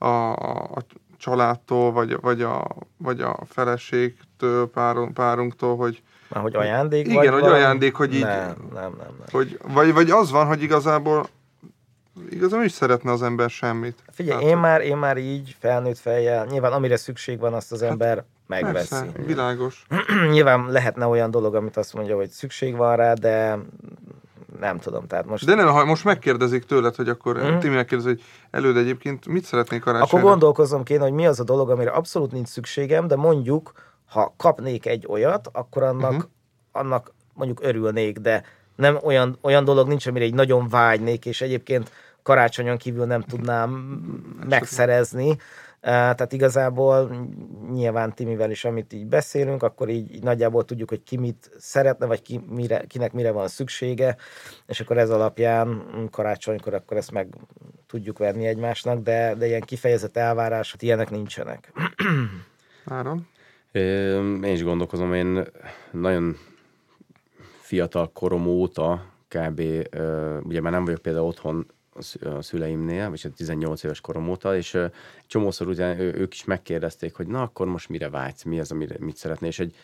[0.05, 0.31] a,
[0.61, 0.85] a
[1.17, 2.67] családtól, vagy, vagy, a,
[2.97, 7.59] vagy a feleségtől, párunk, párunktól, hogy, Már hogy ajándék Igen, vagy hogy valami?
[7.59, 8.91] ajándék, hogy így- Nem, nem, nem.
[8.97, 9.27] nem.
[9.31, 11.27] hogy vagy, vagy az van, hogy igazából
[12.29, 14.03] igazából is szeretne az ember semmit.
[14.11, 17.81] Figyelj, Tehát, én már, én már így felnőtt fejjel, nyilván amire szükség van, azt az
[17.81, 18.89] ember megveszi.
[18.89, 19.85] Persze, világos.
[20.31, 23.57] nyilván lehetne olyan dolog, amit azt mondja, hogy szükség van rá, de
[24.59, 25.45] nem tudom, tehát most...
[25.45, 27.57] De nem, ha most megkérdezik tőled, hogy akkor mm.
[27.57, 30.17] Timi megkérdezi, hogy előd egyébként mit szeretnék karácsonyra?
[30.17, 33.71] Akkor gondolkozom kéne, hogy mi az a dolog, amire abszolút nincs szükségem, de mondjuk,
[34.05, 36.29] ha kapnék egy olyat, akkor annak, uh-huh.
[36.71, 38.43] annak mondjuk örülnék, de
[38.79, 41.91] nem olyan, olyan dolog nincs, amire egy nagyon vágynék, és egyébként
[42.23, 43.69] karácsonyon kívül nem tudnám
[44.49, 45.29] megszerezni.
[45.29, 45.37] Eh,
[45.91, 47.27] Tehát igazából
[47.73, 52.05] nyilván Timivel is, amit így beszélünk, akkor így, így nagyjából tudjuk, hogy ki mit szeretne,
[52.05, 54.15] vagy ki mire, kinek mire van szüksége,
[54.67, 57.27] és akkor ez alapján karácsonykor akkor ezt meg
[57.87, 61.73] tudjuk venni egymásnak, de, de ilyen kifejezett elvárás, hát ilyenek nincsenek.
[62.85, 63.27] Áron?
[63.71, 65.45] Én is gondolkozom, én
[65.91, 66.37] nagyon
[67.69, 69.59] fiatal korom óta kb.
[70.43, 74.29] ugye már nem vagyok például otthon a szü- a szüleimnél, vagy a 18 éves korom
[74.29, 74.77] óta, és
[75.27, 79.15] csomószor ugye ők is megkérdezték, hogy na akkor most mire vágysz, mi az, amire mit
[79.15, 79.75] szeretnél, és egy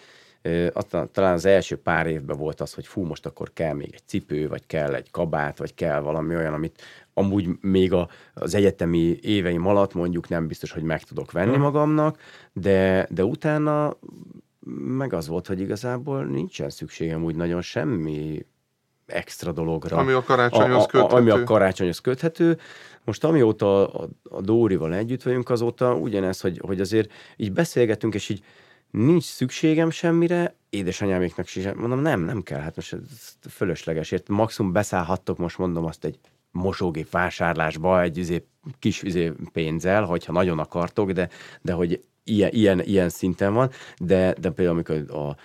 [0.73, 4.03] aztán, talán az első pár évben volt az, hogy fú, most akkor kell még egy
[4.05, 6.81] cipő, vagy kell egy kabát, vagy kell valami olyan, amit
[7.13, 12.19] amúgy még a, az egyetemi éveim alatt mondjuk nem biztos, hogy meg tudok venni magamnak,
[12.53, 13.97] de, de utána
[14.74, 18.45] meg az volt, hogy igazából nincsen szükségem úgy nagyon semmi
[19.05, 19.97] extra dologra.
[19.97, 21.16] Ami a karácsonyhoz a, a, köthető.
[21.16, 22.57] Ami a karácsonyhoz köthető.
[23.03, 28.30] Most amióta a, a Dórival együtt vagyunk, azóta ugyanez, hogy, hogy azért így beszélgetünk, és
[28.30, 28.43] így
[28.91, 33.01] nincs szükségem semmire, édesanyáméknak sem, mondom, nem, nem kell, hát most ez
[33.49, 36.20] fölösleges, ért, maximum beszállhattok, most mondom azt egy
[36.51, 38.45] mosógép vásárlásba egy üzé,
[38.80, 41.30] kis üzé pénzzel, hogyha nagyon akartok, de,
[41.61, 45.36] de hogy ilyen, ilyen, ilyen szinten van, de, de például amikor a,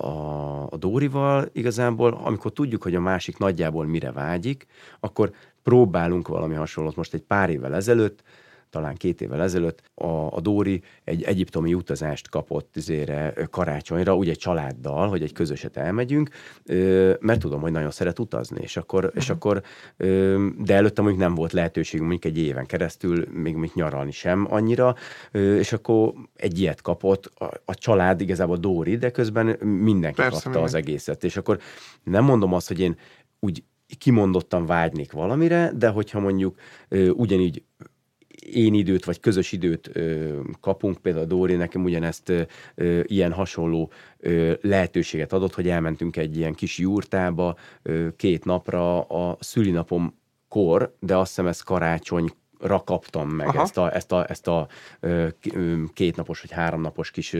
[0.00, 4.66] a, a Dórival igazából, amikor tudjuk, hogy a másik nagyjából mire vágyik,
[5.00, 6.96] akkor próbálunk valami hasonlót.
[6.96, 8.22] Most egy pár évvel ezelőtt
[8.70, 14.38] talán két évvel ezelőtt a, a Dóri egy egyiptomi utazást kapott izére, karácsonyra, ugye egy
[14.38, 16.28] családdal, hogy egy közöset elmegyünk,
[17.20, 19.62] mert tudom, hogy nagyon szeret utazni, és akkor, és akkor
[20.58, 24.94] de előtte mondjuk nem volt lehetőség mondjuk egy éven keresztül még, még nyaralni sem annyira,
[25.32, 30.48] és akkor egy ilyet kapott a, a család, igazából Dóri, de közben mindenki Persze, kapta
[30.48, 30.64] minden.
[30.64, 31.58] az egészet, és akkor
[32.02, 32.96] nem mondom azt, hogy én
[33.40, 33.62] úgy
[33.98, 36.58] kimondottan vágynék valamire, de hogyha mondjuk
[37.12, 37.64] ugyanígy
[38.40, 39.90] én időt, vagy közös időt
[40.60, 42.32] kapunk, például Dóri nekem ugyanezt
[43.02, 43.90] ilyen hasonló
[44.60, 47.56] lehetőséget adott, hogy elmentünk egy ilyen kis jurtába
[48.16, 50.14] két napra a szülinapom
[50.48, 53.62] kor, de azt hiszem ez karácsonyra kaptam meg Aha.
[53.62, 54.68] ezt a, ezt a, ezt a
[55.92, 57.36] kétnapos vagy háromnapos kis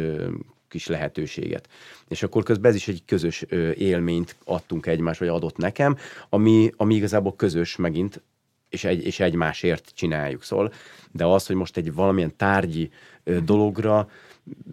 [0.69, 1.69] kis lehetőséget.
[2.09, 3.43] És akkor közben ez is egy közös
[3.75, 5.97] élményt adtunk egymás, vagy adott nekem,
[6.29, 8.23] ami, ami igazából közös megint
[8.69, 10.43] és, egy, és egymásért csináljuk.
[10.43, 10.73] Szóval,
[11.13, 12.91] de az, hogy most egy valamilyen tárgyi
[13.45, 14.09] dologra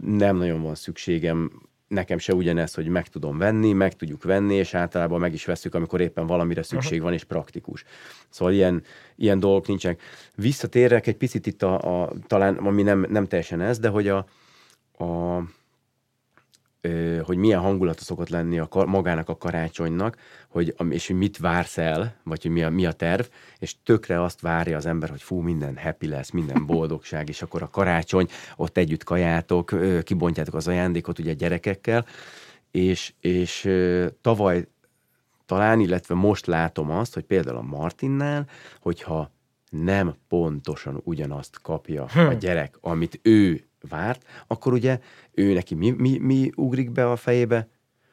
[0.01, 1.51] nem nagyon van szükségem,
[1.87, 5.75] nekem se ugyanez, hogy meg tudom venni, meg tudjuk venni, és általában meg is veszük,
[5.75, 7.83] amikor éppen valamire szükség van, és praktikus.
[8.29, 8.83] Szóval ilyen,
[9.15, 10.01] ilyen dolgok nincsenek.
[10.35, 14.17] Visszatérek egy picit itt a, a talán, ami nem, nem teljesen ez, de hogy a,
[14.97, 15.41] a
[17.23, 20.17] hogy milyen hangulata szokott lenni a, magának a karácsonynak,
[20.49, 23.25] hogy, és hogy mit vársz el, vagy hogy mi a, mi a terv,
[23.59, 27.61] és tökre azt várja az ember, hogy fú, minden happy lesz, minden boldogság, és akkor
[27.61, 32.05] a karácsony, ott együtt kajátok, kibontjátok az ajándékot ugye gyerekekkel,
[32.71, 33.69] és, és
[34.21, 34.67] tavaly
[35.45, 38.47] talán, illetve most látom azt, hogy például a Martinnál,
[38.81, 39.33] hogyha
[39.69, 42.19] nem pontosan ugyanazt kapja hm.
[42.19, 44.99] a gyerek, amit ő várt, akkor ugye
[45.31, 47.67] ő neki mi, mi, mi ugrik be a fejébe?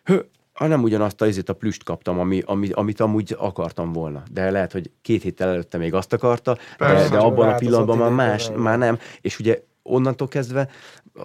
[0.04, 0.18] Hö,
[0.52, 4.22] ha nem ugyanazt a, a plüst kaptam, ami, ami, amit amúgy akartam volna.
[4.30, 7.98] De lehet, hogy két héttel előtte még azt akarta, Persze, de, de abban a pillanatban
[7.98, 8.98] már más, már nem.
[9.20, 10.68] És ugye onnantól kezdve,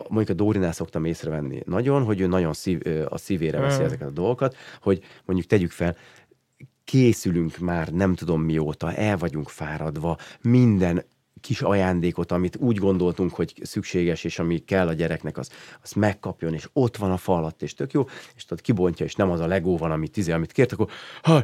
[0.09, 3.85] mondjuk a Dórinál szoktam észrevenni nagyon, hogy ő nagyon szív, a szívére veszi hmm.
[3.85, 5.95] ezeket a dolgokat, hogy mondjuk tegyük fel,
[6.83, 11.03] készülünk már nem tudom mióta, el vagyunk fáradva, minden
[11.47, 15.49] kis ajándékot, amit úgy gondoltunk, hogy szükséges, és ami kell a gyereknek, az,
[15.83, 19.15] az megkapjon, és ott van a fal alatt, és tök jó, és tudod, kibontja, és
[19.15, 20.87] nem az a legó van, amit, tizé, amit kért, akkor
[21.21, 21.43] ha,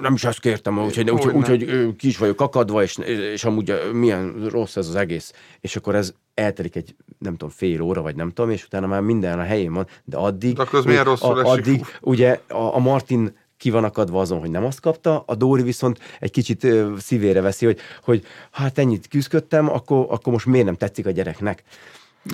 [0.00, 2.96] nem is azt kértem, úgyhogy úgy, úgy, úgy, úgy, ki is vagyok akadva, és,
[3.32, 5.32] és amúgy milyen rossz ez az egész.
[5.60, 9.00] És akkor ez eltelik egy, nem tudom, fél óra, vagy nem tudom, és utána már
[9.00, 10.54] minden a helyén van, de addig...
[10.54, 14.40] De akkor az milyen rosszul a, Addig, ugye a, a Martin ki van akadva azon,
[14.40, 16.66] hogy nem azt kapta, a Dóri viszont egy kicsit
[16.98, 21.62] szívére veszi, hogy, hogy hát ennyit küzdöttem, akkor, akkor most miért nem tetszik a gyereknek.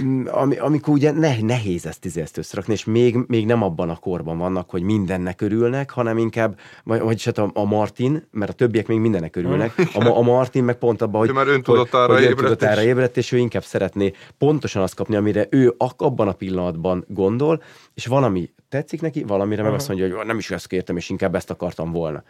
[0.02, 3.90] Mm, ami, amikor ugye ne, nehéz ezt, izé ezt összerakni, és még, még nem abban
[3.90, 8.50] a korban vannak, hogy mindennek örülnek, hanem inkább, vagy, vagyis hát a, a Martin, mert
[8.50, 12.22] a többiek még mindennek örülnek, a, a Martin meg pont abban, hogy, már öntudatára, hogy,
[12.22, 12.84] ébredt, és...
[12.84, 17.62] ébredt, és ő inkább szeretné pontosan azt kapni, amire ő abban a pillanatban gondol,
[17.94, 21.34] és valami tetszik neki, valamire meg azt mondja, hogy nem is ezt kértem, és inkább
[21.34, 22.22] ezt akartam volna.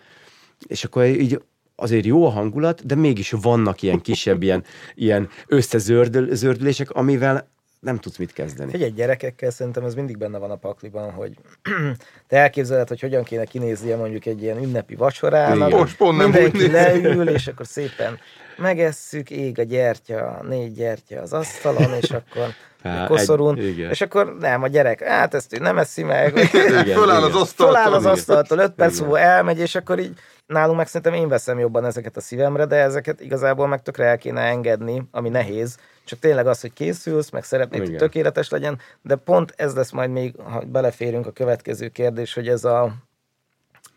[0.67, 1.41] És akkor így
[1.81, 4.65] azért jó a hangulat, de mégis vannak ilyen kisebb, ilyen,
[4.95, 7.49] ilyen összezördülések, amivel
[7.81, 8.71] nem tudsz mit kezdeni.
[8.71, 11.33] Figyelj, gyerekekkel szerintem ez mindig benne van a pakliban, hogy
[12.29, 15.71] te elképzeled, hogy hogyan kéne kinéznie mondjuk egy ilyen ünnepi vacsorának.
[15.71, 18.19] Most pont nem Mindenki leül, és akkor szépen
[18.57, 24.37] megesszük, ég a gyertya, négy gyertya az asztalon, és akkor Há, koszorún, egy, és akkor
[24.39, 26.37] nem, a gyerek, hát ezt ő nem eszi meg.
[26.53, 27.77] igen, föláll az asztaltól.
[27.77, 30.13] Föláll az asztaltól, öt perc múlva elmegy, és akkor így
[30.47, 34.19] nálunk meg szerintem én veszem jobban ezeket a szívemre, de ezeket igazából meg tökre el
[34.19, 35.79] kéne engedni, ami nehéz.
[36.05, 40.11] Csak tényleg az, hogy készülsz, meg szeretnéd, hogy tökéletes legyen, de pont ez lesz majd
[40.11, 42.83] még, ha beleférünk a következő kérdés, hogy ez a,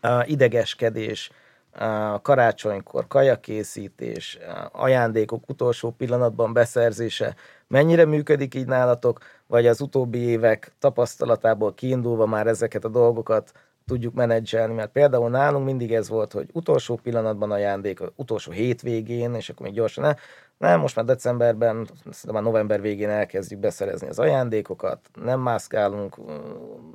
[0.00, 1.30] a idegeskedés,
[1.78, 4.38] a karácsonykor kajakészítés,
[4.72, 7.34] ajándékok utolsó pillanatban beszerzése,
[7.66, 13.52] mennyire működik így nálatok, vagy az utóbbi évek tapasztalatából kiindulva már ezeket a dolgokat
[13.86, 19.48] tudjuk menedzselni, mert például nálunk mindig ez volt, hogy utolsó pillanatban ajándék, utolsó hétvégén, és
[19.48, 20.14] akkor még gyorsan ne.
[20.58, 21.88] Nem, most már decemberben,
[22.32, 26.18] már november végén elkezdjük beszerezni az ajándékokat, nem mászkálunk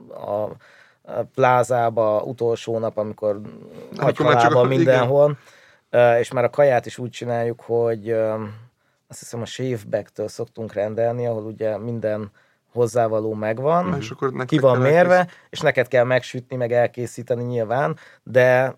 [0.09, 0.47] a
[1.35, 3.41] plázába utolsó nap, amikor
[3.97, 5.37] hagyhalában mindenhol,
[5.91, 6.17] igen.
[6.17, 8.11] és már a kaját is úgy csináljuk, hogy
[9.07, 12.31] azt hiszem a Shaveback-től szoktunk rendelni, ahol ugye minden
[12.71, 15.35] hozzávaló megvan, és akkor ki van mérve, elkész...
[15.49, 18.77] és neked kell megsütni, meg elkészíteni nyilván, de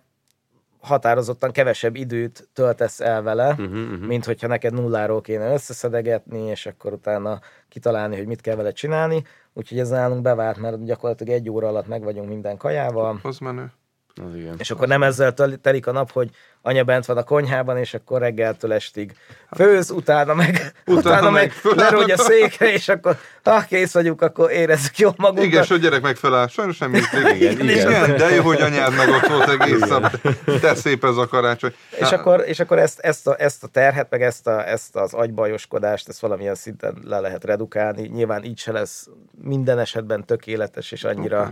[0.81, 4.07] határozottan kevesebb időt töltesz el vele, uh-huh, uh-huh.
[4.07, 9.23] mint hogyha neked nulláról kéne összeszedegetni, és akkor utána kitalálni, hogy mit kell vele csinálni.
[9.53, 13.19] Úgyhogy ez nálunk bevált, mert gyakorlatilag egy óra alatt meg vagyunk minden kajával.
[13.23, 13.71] Az menő.
[14.15, 14.55] Az igen.
[14.57, 16.29] És akkor nem ezzel telik a nap, hogy
[16.61, 19.15] anya bent van a konyhában, és akkor reggeltől estig
[19.55, 24.51] főz, utána meg, utána, utána meg lerogy a székre, és akkor ha kész vagyunk, akkor
[24.51, 25.45] érezzük jól magunkat.
[25.45, 27.69] Igen, és a gyerek meg feláll, sajnos igen, igen, igen.
[27.69, 30.27] igen, de jó, hogy anyád meg ott volt egész nap.
[30.61, 31.73] De szép ez a karácsony.
[31.99, 32.17] És Na.
[32.17, 36.09] akkor, és akkor ezt, ezt, a, ezt a terhet, meg ezt, a, ezt az agybajoskodást,
[36.09, 38.07] ezt valamilyen szinten le lehet redukálni.
[38.07, 39.07] Nyilván így se lesz
[39.41, 41.49] minden esetben tökéletes, és annyira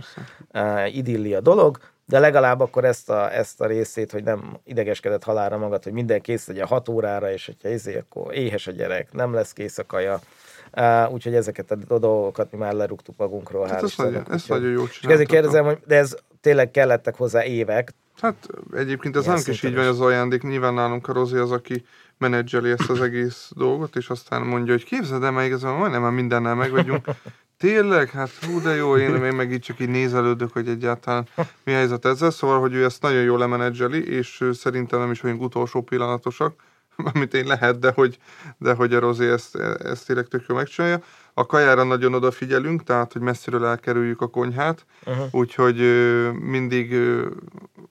[0.54, 1.78] uh, idilli a dolog,
[2.10, 6.20] de legalább akkor ezt a, ezt a részét, hogy nem idegeskedett halára magad, hogy minden
[6.20, 9.86] kész legyen 6 órára, és hogyha ezé, akkor éhes a gyerek, nem lesz kész a
[9.86, 10.20] kaja.
[10.76, 13.66] Uh, úgyhogy ezeket a dolgokat mi már lerúgtuk magunkról.
[13.66, 17.44] Hát ez, nagyon, ez nagyon jó És ezért kérdezem, hogy de ez tényleg kellettek hozzá
[17.44, 17.94] évek.
[18.20, 18.46] Hát
[18.76, 20.42] egyébként ez nem is így van, az ajándék.
[20.42, 21.84] Nyilván nálunk a Rozi az, aki
[22.18, 26.12] menedzseli ezt az egész dolgot, és aztán mondja, hogy képzeld el, meg ez majdnem már
[26.12, 27.04] mindennel meg vagyunk.
[27.60, 28.10] Tényleg?
[28.10, 31.28] Hát hú, de jó, én, én meg így csak így nézelődök, hogy egyáltalán
[31.64, 32.30] mi a helyzet ezzel.
[32.30, 36.54] Szóval, hogy ő ezt nagyon jól lemenedzseli, és szerintem nem is vagyunk utolsó pillanatosak,
[37.14, 38.18] amit én lehet, de hogy,
[38.58, 41.02] de hogy a Rozi ezt, ezt tényleg tök jól megcsinálja.
[41.34, 45.26] A kajára nagyon odafigyelünk, tehát, hogy messziről elkerüljük a konyhát, uh-huh.
[45.30, 45.76] úgyhogy
[46.40, 46.94] mindig,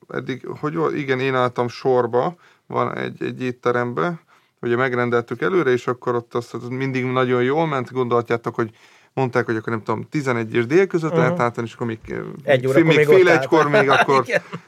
[0.08, 2.36] eddig, hogy igen, én álltam sorba,
[2.68, 4.20] van egy, egy étterembe,
[4.62, 8.72] ugye megrendeltük előre, és akkor ott azt mindig nagyon jól ment, gondolhatjátok, hogy
[9.14, 11.26] mondták, hogy akkor nem tudom, 11 és dél között uh-huh.
[11.26, 12.00] lehet átvenni, és akkor még,
[12.44, 14.26] egy óra, még, még fél egykor még akkor,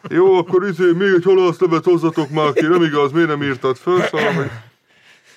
[0.09, 4.01] jó, akkor izé, még egy halászlevet hozzatok már ki, nem igaz, miért nem írtad föl,
[4.01, 4.49] szóval, hogy,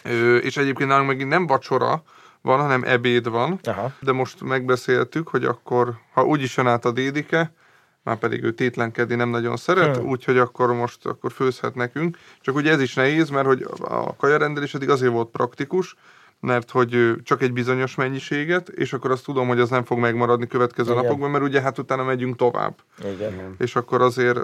[0.02, 2.02] ö, és egyébként nálunk megint nem vacsora,
[2.40, 3.92] van, hanem ebéd van, Aha.
[4.00, 7.52] de most megbeszéltük, hogy akkor, ha úgyis jön át a dédike,
[8.02, 10.09] már pedig ő tétlenkedni nem nagyon szeret, hmm.
[10.09, 12.18] úgyhogy akkor most akkor főzhet nekünk.
[12.40, 15.96] Csak ugye ez is nehéz, mert hogy a kajarendelés eddig azért volt praktikus,
[16.45, 20.47] mert hogy csak egy bizonyos mennyiséget, és akkor azt tudom, hogy az nem fog megmaradni
[20.47, 21.03] következő Igen.
[21.03, 22.74] napokban, mert ugye hát utána megyünk tovább.
[22.99, 23.55] Igen.
[23.59, 24.38] És akkor azért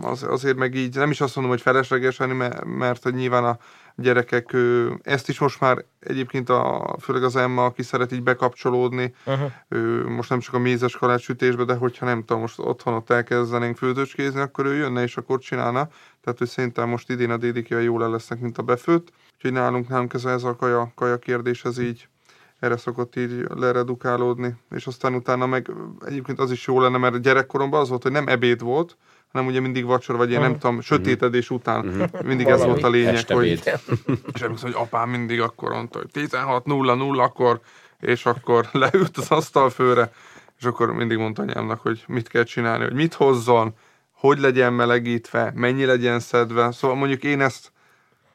[0.00, 3.58] az, azért meg így, nem is azt mondom, hogy felesleges, mert, mert hogy nyilván a
[3.94, 4.56] gyerekek
[5.02, 9.50] ezt is most már egyébként a, főleg az Emma, aki szeret így bekapcsolódni, uh-huh.
[9.68, 13.76] ő, most nem csak a mézes kalács de hogyha nem tudom, most otthon ott elkezdenénk
[13.76, 15.88] főzőcskézni, akkor ő jönne és akkor csinálna.
[16.20, 19.12] Tehát, hogy szerintem most idén a dédikével jól el lesznek, mint a befőtt.
[19.38, 22.08] Úgyhogy nálunk, nálunk ez, ez a kaja, kaja kérdés, ez így
[22.58, 25.70] erre szokott így leredukálódni, és aztán utána meg
[26.06, 28.96] egyébként az is jó lenne, mert gyerekkoromban az volt, hogy nem ebéd volt,
[29.32, 32.22] hanem ugye mindig vacsora, vagy én nem tudom, sötétedés után uh-huh.
[32.22, 33.46] mindig ez volt a lényeg, Este hogy,
[34.34, 37.60] és emlékszem, hogy apám mindig akkor mondta, hogy 16.00 akkor,
[38.00, 40.12] és akkor leült az asztalfőre,
[40.58, 43.74] és akkor mindig mondta anyámnak, hogy mit kell csinálni, hogy mit hozzon,
[44.12, 46.72] hogy legyen melegítve, mennyi legyen szedve.
[46.72, 47.72] Szóval mondjuk én ezt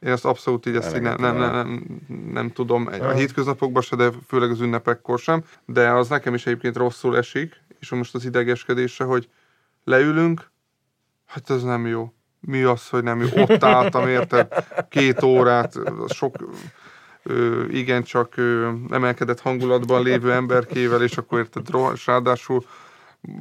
[0.05, 1.85] én ezt abszolút így ezt így nem, nem, nem, nem,
[2.31, 5.43] nem tudom a hétköznapokban se, de főleg az ünnepekkor sem.
[5.65, 9.29] De az nekem is egyébként rosszul esik, és most az idegeskedése, hogy
[9.83, 10.51] leülünk,
[11.25, 12.13] hát ez nem jó.
[12.39, 13.41] Mi az, hogy nem jó?
[13.41, 14.47] Ott álltam, érted?
[14.89, 16.35] Két órát, sok
[17.23, 22.63] ö, igencsak ö, emelkedett hangulatban lévő emberkével, és akkor érted, és ráadásul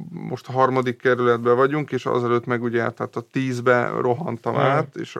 [0.09, 5.15] most a harmadik kerületben vagyunk, és azelőtt meg ugye tehát a tízbe rohantam át, és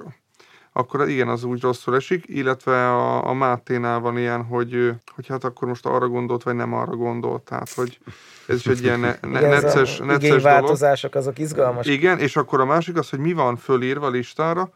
[0.74, 5.44] akkor igen, az úgy rosszul esik, illetve a, a Máténál van ilyen, hogy, hogy hát
[5.44, 8.00] akkor most arra gondolt, vagy nem arra gondolt, tehát hogy
[8.48, 11.88] ez is egy ilyen ne, ne, igen, necces, necces változások azok izgalmas.
[11.88, 14.72] Igen, és akkor a másik az, hogy mi van fölírva listára,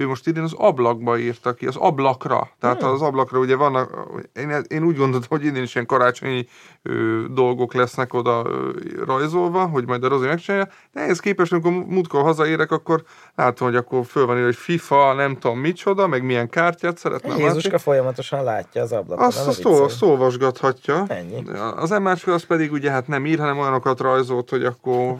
[0.00, 2.50] ő most idén az ablakba írta ki, az ablakra.
[2.60, 2.90] Tehát hmm.
[2.90, 3.90] az ablakra ugye vannak,
[4.32, 6.48] én, én úgy gondoltam, hogy idén is ilyen karácsonyi
[6.82, 8.70] ö, dolgok lesznek oda ö,
[9.04, 13.02] rajzolva, hogy majd a Rozi megcsinálja, de ehhez képest, amikor múltkor hazaérek, akkor
[13.34, 17.28] látom, hogy akkor föl van írva, hogy FIFA, nem tudom micsoda, meg milyen kártyát szeretne.
[17.28, 17.78] Jézuska másik.
[17.78, 19.24] folyamatosan látja az ablakon.
[19.24, 21.04] Azt, azt azt olvasgathatja.
[21.08, 21.44] Ennyi.
[21.76, 25.16] Az másik az pedig ugye hát nem ír, hanem olyanokat rajzolt, hogy akkor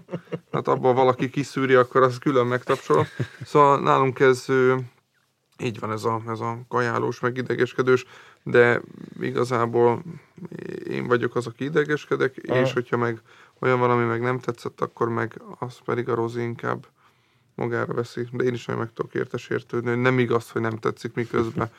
[0.52, 3.06] hát abban valaki kiszűri, akkor az külön megtapsolom.
[3.44, 4.46] Szóval nálunk ez
[5.58, 8.06] így van ez a, ez a kajálós, meg idegeskedős
[8.42, 8.80] de
[9.20, 10.02] igazából
[10.88, 12.60] én vagyok az, aki idegeskedek, Aha.
[12.60, 13.20] és hogyha meg
[13.58, 16.86] olyan valami meg nem tetszett, akkor meg az pedig a Rozi inkább
[17.54, 18.28] magára veszi.
[18.32, 21.70] De én is nagyon meg tudok érte sértődni, hogy nem igaz, hogy nem tetszik, miközben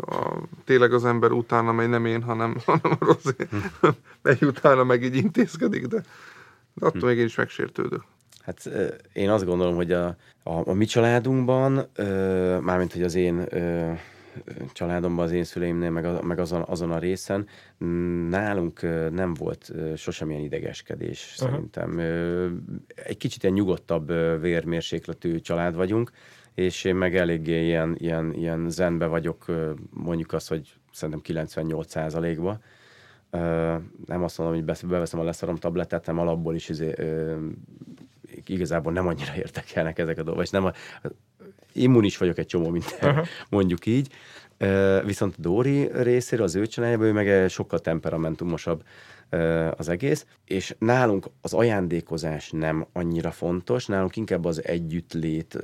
[0.00, 0.32] a,
[0.64, 3.48] tényleg az ember utána megy, nem én, hanem, hanem a Rozi
[4.22, 6.04] megy utána, meg így intézkedik, de,
[6.74, 8.02] de attól még én is megsértődök.
[8.48, 8.70] Hát
[9.12, 10.06] én azt gondolom, hogy a,
[10.42, 13.92] a, a mi családunkban, ö, mármint hogy az én ö,
[14.72, 17.46] családomban, az én szüleimnél, meg, a, meg azon, azon a részen,
[18.28, 18.80] nálunk
[19.10, 21.50] nem volt sosem ilyen idegeskedés Aha.
[21.50, 21.98] szerintem.
[22.94, 26.10] Egy kicsit ilyen nyugodtabb vérmérsékletű család vagyunk,
[26.54, 29.44] és én meg eléggé ilyen, ilyen, ilyen zenbe vagyok,
[29.90, 32.58] mondjuk azt, hogy szerintem 98 százalékba.
[34.06, 36.94] Nem azt mondom, hogy beveszem a leszarom tabletet, hanem alapból is izé,
[38.46, 40.72] igazából nem annyira érdekelnek ezek a dolgok, és nem a,
[41.72, 43.24] immunis vagyok egy csomó mindenre, Aha.
[43.50, 44.08] mondjuk így.
[45.04, 48.82] Viszont a Dóri részéről, az ő családjában, ő meg sokkal temperamentumosabb
[49.76, 55.58] az egész, és nálunk az ajándékozás nem annyira fontos, nálunk inkább az együttlét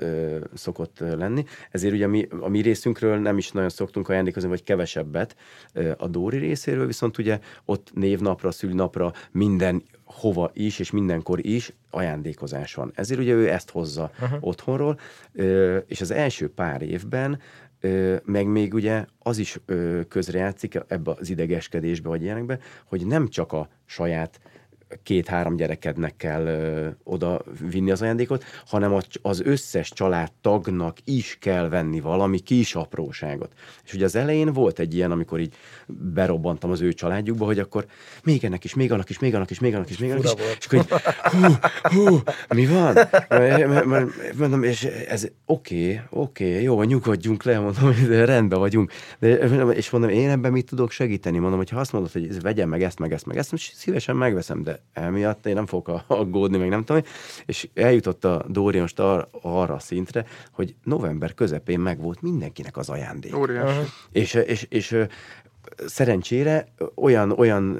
[0.54, 5.36] szokott lenni, ezért ugye mi, a mi részünkről nem is nagyon szoktunk ajándékozni, vagy kevesebbet
[5.96, 12.74] a Dóri részéről, viszont ugye ott névnapra, szülinapra minden hova is, és mindenkor is ajándékozás
[12.74, 12.92] van.
[12.94, 14.36] Ezért ugye ő ezt hozza Aha.
[14.40, 14.98] otthonról,
[15.86, 17.40] és az első pár évben
[18.24, 19.58] meg még ugye az is
[20.08, 24.40] közrejátszik ebbe az idegeskedésbe, vagy ilyenekbe, hogy nem csak a saját
[25.02, 32.00] két-három gyerekednek kell ö, oda vinni az ajándékot, hanem az összes családtagnak is kell venni
[32.00, 33.52] valami kis apróságot.
[33.84, 35.54] És ugye az elején volt egy ilyen, amikor így
[35.86, 37.86] berobbantam az ő családjukba, hogy akkor
[38.22, 40.30] még ennek is, még annak is, még annak is, még annak is, még annak is,
[40.30, 40.56] volt.
[40.58, 40.88] és akkor így,
[41.22, 42.18] hú, hú,
[42.54, 42.98] mi van?
[44.36, 48.92] Mondom, és ez oké, oké, jó, nyugodjunk le, mondom, hogy rendben vagyunk.
[49.18, 49.28] De,
[49.72, 51.38] és mondom, én ebben mit tudok segíteni?
[51.38, 54.62] Mondom, hogy ha azt mondod, hogy vegyem meg ezt, meg ezt, meg ezt, szívesen megveszem,
[54.62, 57.02] de emiatt én nem fogok aggódni, meg nem tudom.
[57.46, 62.88] És eljutott a Dóri most ar- arra a szintre, hogy november közepén megvolt mindenkinek az
[62.88, 63.36] ajándék.
[63.36, 63.80] Óriási.
[64.12, 64.96] És, és, és
[65.86, 67.78] szerencsére olyan, olyan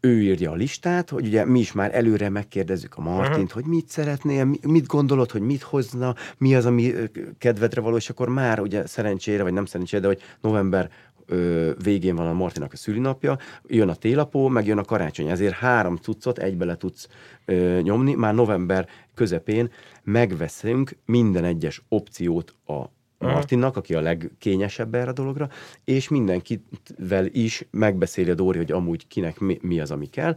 [0.00, 3.88] ő írja a listát, hogy ugye mi is már előre megkérdezzük a Martint, hogy mit
[3.88, 6.92] szeretnél, mi- mit gondolod, hogy mit hozna, mi az, ami
[7.38, 10.90] kedvedre való, és akkor már ugye szerencsére, vagy nem szerencsére, de hogy november
[11.30, 15.28] ö, végén van a Martinak a szülinapja, jön a télapó, meg jön a karácsony.
[15.28, 17.08] Ezért három cuccot egybe le tudsz
[17.44, 18.14] ö, nyomni.
[18.14, 19.70] Már november közepén
[20.02, 22.84] megveszünk minden egyes opciót a
[23.18, 25.48] Martinnak, aki a legkényesebb erre a dologra,
[25.84, 30.36] és mindenkivel is megbeszéli a Dóri, hogy amúgy kinek mi, mi az, ami kell,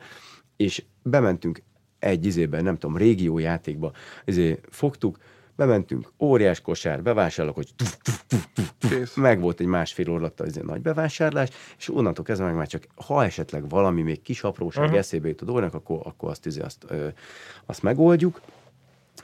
[0.56, 1.64] és bementünk
[2.00, 3.92] egy izében, nem tudom, régiójátékba,
[4.26, 5.18] izé, fogtuk,
[5.56, 10.20] bementünk, óriás kosár, bevásárolok, hogy tuf, tuf, tuf, tuf, tuf, meg volt egy másfél óra
[10.20, 14.44] alatt az nagy bevásárlás, és onnantól kezdve meg már csak, ha esetleg valami még kis
[14.44, 15.00] apróság uh-huh.
[15.00, 17.08] eszébe jut a Dórinak, akkor, akkor azt, izé, azt, ö,
[17.66, 18.42] azt megoldjuk,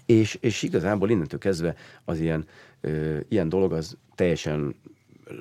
[0.05, 1.75] és, és igazából innentől kezdve
[2.05, 2.45] az ilyen,
[2.81, 4.75] ö, ilyen dolog az teljesen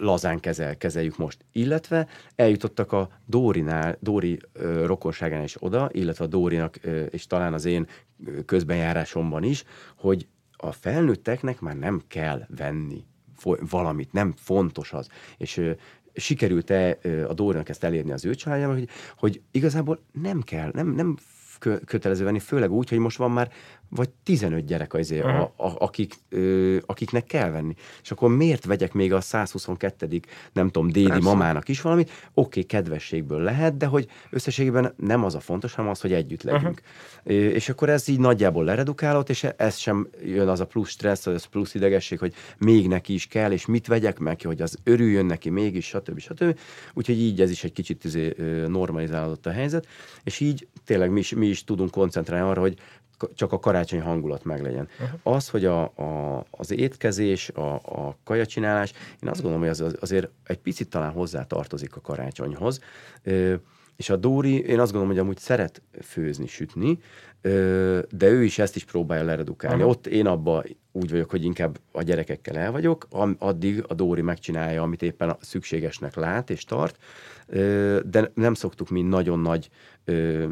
[0.00, 1.44] lazán kezel, kezeljük most.
[1.52, 7.52] Illetve eljutottak a Dórinál, Dóri ö, rokonságán is oda, illetve a Dórinak, ö, és talán
[7.52, 7.86] az én
[8.46, 9.64] közbenjárásomban is,
[9.96, 10.26] hogy
[10.60, 13.04] a felnőtteknek már nem kell venni
[13.60, 15.08] valamit, nem fontos az.
[15.36, 15.60] És
[16.14, 16.98] sikerült-e
[17.28, 21.16] a Dórinak ezt elérni az ő családjában, hogy, hogy igazából nem kell, nem, nem
[21.58, 23.52] kö- kötelező venni, főleg úgy, hogy most van már
[23.88, 27.74] vagy 15 gyerek azért, a, a, akik, ö, akiknek kell venni.
[28.02, 30.20] És akkor miért vegyek még a 122
[30.52, 31.28] nem tudom, dédi Persze.
[31.28, 32.10] mamának is valamit?
[32.34, 36.80] Oké, kedvességből lehet, de hogy összességében nem az a fontos, hanem az, hogy együtt legyünk.
[37.24, 41.26] Ö, És akkor ez így nagyjából leredukálott, és ez sem jön az a plusz stressz,
[41.26, 45.26] az plusz idegesség, hogy még neki is kell, és mit vegyek meg, hogy az örüljön
[45.26, 46.18] neki mégis, stb.
[46.18, 46.58] stb.
[46.94, 48.34] Úgyhogy így ez is egy kicsit izé,
[48.68, 49.86] normalizálódott a helyzet,
[50.24, 52.78] és így tényleg mi is, mi is tudunk koncentrálni arra, hogy
[53.34, 54.88] csak a karácsonyi hangulat meglegyen.
[55.00, 55.34] Uh-huh.
[55.34, 58.92] Az, hogy a, a, az étkezés, a, a kajacsinálás,
[59.22, 62.80] én azt gondolom, hogy az, az azért egy picit talán hozzá tartozik a karácsonyhoz.
[63.22, 63.54] Ö,
[63.96, 66.98] és a Dóri, én azt gondolom, hogy amúgy szeret főzni, sütni,
[67.40, 69.82] ö, de ő is ezt is próbálja leredukálni.
[69.82, 69.90] Aha.
[69.90, 73.06] Ott én abba úgy vagyok, hogy inkább a gyerekekkel el vagyok,
[73.38, 76.98] addig a Dóri megcsinálja, amit éppen szükségesnek lát és tart,
[77.46, 79.68] ö, de nem szoktuk mi nagyon nagy
[80.04, 80.46] ö,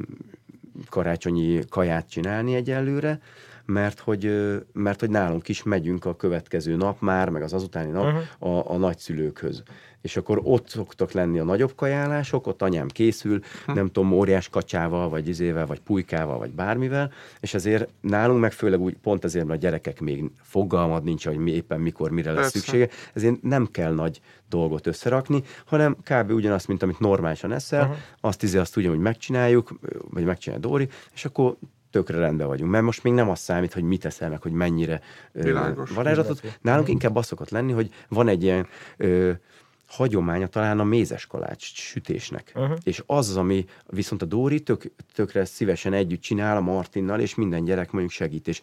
[0.88, 3.20] karácsonyi kaját csinálni egyelőre,
[3.66, 8.04] mert hogy, mert hogy nálunk is megyünk a következő nap már, meg az azutáni nap
[8.04, 8.56] uh-huh.
[8.56, 9.62] a, a nagyszülőkhöz
[10.06, 13.72] és akkor ott szoktak lenni a nagyobb kajálások, ott anyám készül, hm.
[13.72, 18.80] nem tudom, óriás kacsával, vagy izével, vagy pulykával, vagy bármivel, és azért nálunk meg főleg
[18.80, 22.52] úgy, pont azért, mert a gyerekek még fogalmad nincs, hogy mi éppen mikor, mire lesz
[22.52, 22.58] Persze.
[22.58, 26.30] szüksége, ezért nem kell nagy dolgot összerakni, hanem kb.
[26.30, 27.96] ugyanazt, mint amit normálisan eszel, uh-huh.
[28.20, 29.78] azt izé azt ugyanúgy megcsináljuk,
[30.10, 31.56] vagy megcsinálja Dóri, és akkor
[31.96, 32.70] tökre rendben vagyunk.
[32.70, 35.00] Mert most még nem az számít, hogy mit eszel meg, hogy mennyire
[35.32, 35.90] Világos.
[35.90, 36.58] varázslatot.
[36.60, 38.66] Nálunk inkább az szokott lenni, hogy van egy ilyen
[39.86, 42.52] hagyománya talán a mézes kalács sütésnek.
[42.54, 42.76] Uh-huh.
[42.82, 47.34] És az az, ami viszont a Dóri tök, tökre szívesen együtt csinál a Martinnal, és
[47.34, 48.60] minden gyerek mondjuk segít, és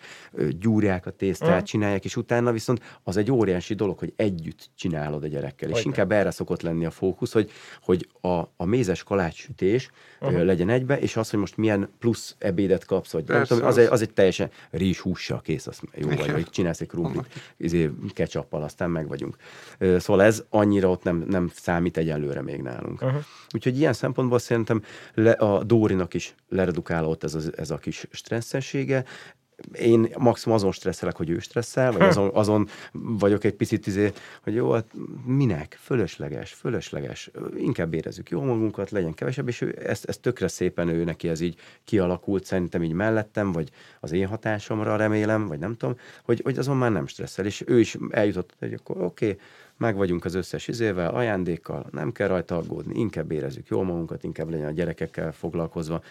[0.60, 1.64] gyúrják a tésztát, uh-huh.
[1.64, 5.70] csinálják, és utána viszont az egy óriási dolog, hogy együtt csinálod a gyerekkel.
[5.70, 5.90] És Hogyne.
[5.90, 7.52] inkább erre szokott lenni a fókusz, hogy,
[7.82, 9.90] hogy a, a mézes kalács sütés
[10.22, 10.44] uh-huh.
[10.44, 13.78] legyen egybe, és az, hogy most milyen plusz ebédet kapsz, vagy nem Persze, tudom, az,
[13.78, 17.28] az- egy, az egy teljesen rizs hússal kész, az jó vagy, vagy csinálsz egy krumlit,
[17.58, 19.36] izé, ketchuppal, aztán meg vagyunk.
[19.80, 23.02] Szóval ez annyira ott nem, nem számít egyelőre még nálunk.
[23.02, 23.24] Uh-huh.
[23.52, 24.84] Úgyhogy ilyen szempontból szerintem
[25.14, 29.04] le, a Dórinak is leredukálódott ez, az, ez a kis stresszessége.
[29.74, 34.12] Én maximum azon stresszelek, hogy ő stresszel, vagy azon, azon vagyok egy picit izé,
[34.44, 34.86] hogy jó, hát
[35.26, 35.78] minek?
[35.82, 37.32] Fölösleges, fölösleges.
[37.58, 41.40] Inkább érezzük jó magunkat, legyen kevesebb, és ő ezt, ezt tökre szépen ő neki ez
[41.40, 46.58] így kialakult, szerintem így mellettem, vagy az én hatásomra remélem, vagy nem tudom, hogy, hogy
[46.58, 49.40] azon már nem stresszel, és ő is eljutott, hogy akkor oké, okay,
[49.84, 54.50] meg vagyunk az összes izével, ajándékkal, nem kell rajta aggódni, inkább érezzük jól magunkat, inkább
[54.50, 56.02] legyen a gyerekekkel foglalkozva.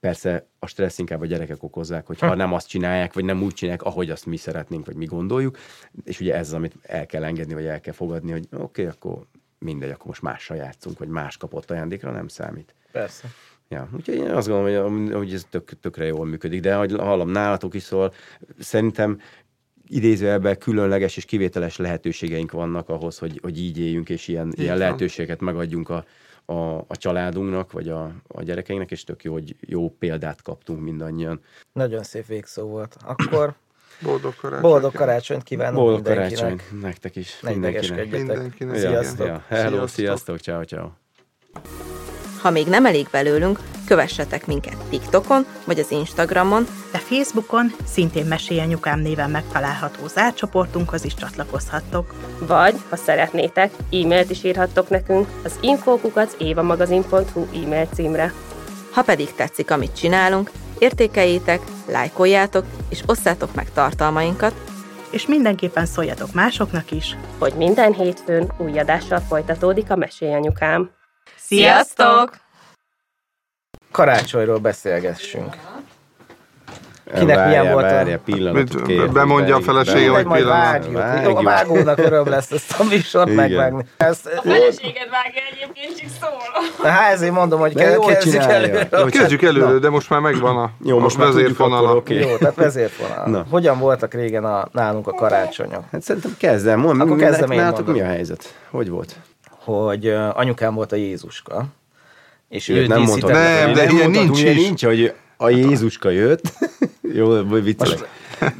[0.00, 3.82] Persze a stressz inkább a gyerekek okozzák, hogyha nem azt csinálják, vagy nem úgy csinálják,
[3.82, 5.58] ahogy azt mi szeretnénk, vagy mi gondoljuk.
[6.04, 8.86] És ugye ez az, amit el kell engedni, vagy el kell fogadni, hogy oké, okay,
[8.86, 9.26] akkor
[9.58, 12.74] mindegy, akkor most mással játszunk, vagy más kapott ajándékra, nem számít.
[12.92, 13.28] Persze.
[13.68, 17.30] Ja, úgyhogy én azt gondolom, hogy, hogy ez tök, tökre jól működik, de ahogy hallom
[17.30, 18.12] nálatok is szól,
[18.58, 19.20] szerintem
[19.88, 24.78] idézőjelben különleges és kivételes lehetőségeink vannak ahhoz, hogy, hogy így éljünk, és ilyen, ilyen van.
[24.78, 26.04] lehetőséget megadjunk a,
[26.44, 31.40] a, a családunknak, vagy a, a gyerekeinknek, és tök jó, hogy jó példát kaptunk mindannyian.
[31.72, 32.96] Nagyon szép végszó volt.
[33.04, 33.54] Akkor
[34.02, 34.70] Boldog karácsony.
[34.70, 36.40] boldog karácsonyt kívánok Boldog mindenkinek.
[36.40, 38.10] karácsony nektek is, Ne mindenkinek.
[38.10, 38.76] Mindenkinek.
[38.76, 39.26] Sziasztok.
[39.26, 39.88] Ja, hello, Sziasztok.
[39.88, 41.85] sziasztok, ciao, ciao.
[42.46, 49.00] Ha még nem elég belőlünk, kövessetek minket TikTokon vagy az Instagramon, De Facebookon szintén Mesélyanyukám
[49.00, 52.14] néven megtalálható zárcsoportunkhoz is csatlakozhattok.
[52.38, 58.32] Vagy, ha szeretnétek, e-mailt is írhattok nekünk az infókukac évamagazin.hu e-mail címre.
[58.92, 64.54] ha pedig tetszik, amit csinálunk, értékeljétek, lájkoljátok és osszátok meg tartalmainkat,
[65.10, 67.16] És mindenképpen szóljatok másoknak is.
[67.38, 70.95] hogy minden hétfőn új adással folytatódik a Mesélyanyukám.
[71.46, 72.36] Sziasztok!
[73.92, 75.56] Karácsonyról beszélgessünk.
[77.18, 80.48] Kinek milyen volt a- Várja, pillanatot Mit- kérlek, bemondja a felesége, hogy pillanat.
[80.48, 80.92] vágjuk.
[80.94, 81.30] Vágjuk.
[81.30, 83.36] Jó, a vágónak öröm lesz ezt a műsort Igen.
[83.40, 83.84] megvágni.
[83.96, 86.90] Ezt, feleséged vágja egyébként, csak szól.
[86.90, 88.42] hát ezért mondom, hogy De kell, kezdjük.
[88.92, 91.86] Jól Kezdjük előre, de most már megvan a, Jó, most a már tudjuk vezérfonala.
[91.88, 92.18] akkor, oké.
[92.20, 93.26] Jó, tehát vezérfonal.
[93.28, 93.44] Na.
[93.50, 95.84] Hogyan voltak régen a, nálunk a karácsonyok?
[95.92, 96.80] Hát szerintem kezdem.
[96.80, 98.54] Mondd, Akkor kezdem én nálatok mi a helyzet?
[98.70, 99.16] Hogy volt?
[99.66, 101.64] Hogy anyukám volt a Jézuska,
[102.48, 103.30] és ő nem mondtad.
[103.30, 104.54] Nem, de ilyen nincs is.
[104.54, 106.52] Nincs, hogy a Jézuska jött.
[107.14, 108.08] Jó, vagy viccelek.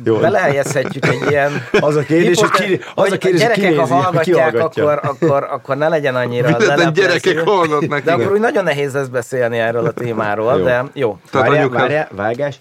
[0.04, 0.16] Jó.
[0.16, 1.50] Belehelyezhetjük egy ilyen...
[1.80, 5.44] Az a kérdés, hogy ki, az a kérdés, hogy gyerekek, kinézi, ha hallgatják, akkor, akkor,
[5.50, 6.90] akkor ne legyen annyira leleplező.
[6.90, 10.64] gyerekek hallgatnak, De akkor úgy nagyon nehéz lesz beszélni erről a témáról, Jó.
[10.64, 11.18] de jó.
[11.30, 12.56] Tehát várjál, vágás.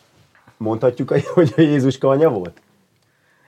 [0.57, 2.61] Mondhatjuk, hogy a Jézuska anya volt?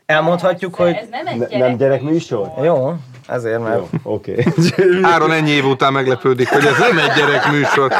[0.05, 1.57] Elmondhatjuk, hogy Ez nem egy gyerek.
[1.67, 2.51] nem gyerekműsor?
[2.63, 2.93] jó,
[3.27, 4.43] ezért mert Jó, oké.
[5.01, 7.93] Áron ennyi év után meglepődik, hogy ez nem egy gyerek műsor.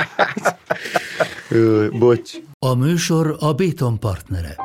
[1.99, 2.32] Bocs.
[2.59, 4.55] A műsor a Béton partnere.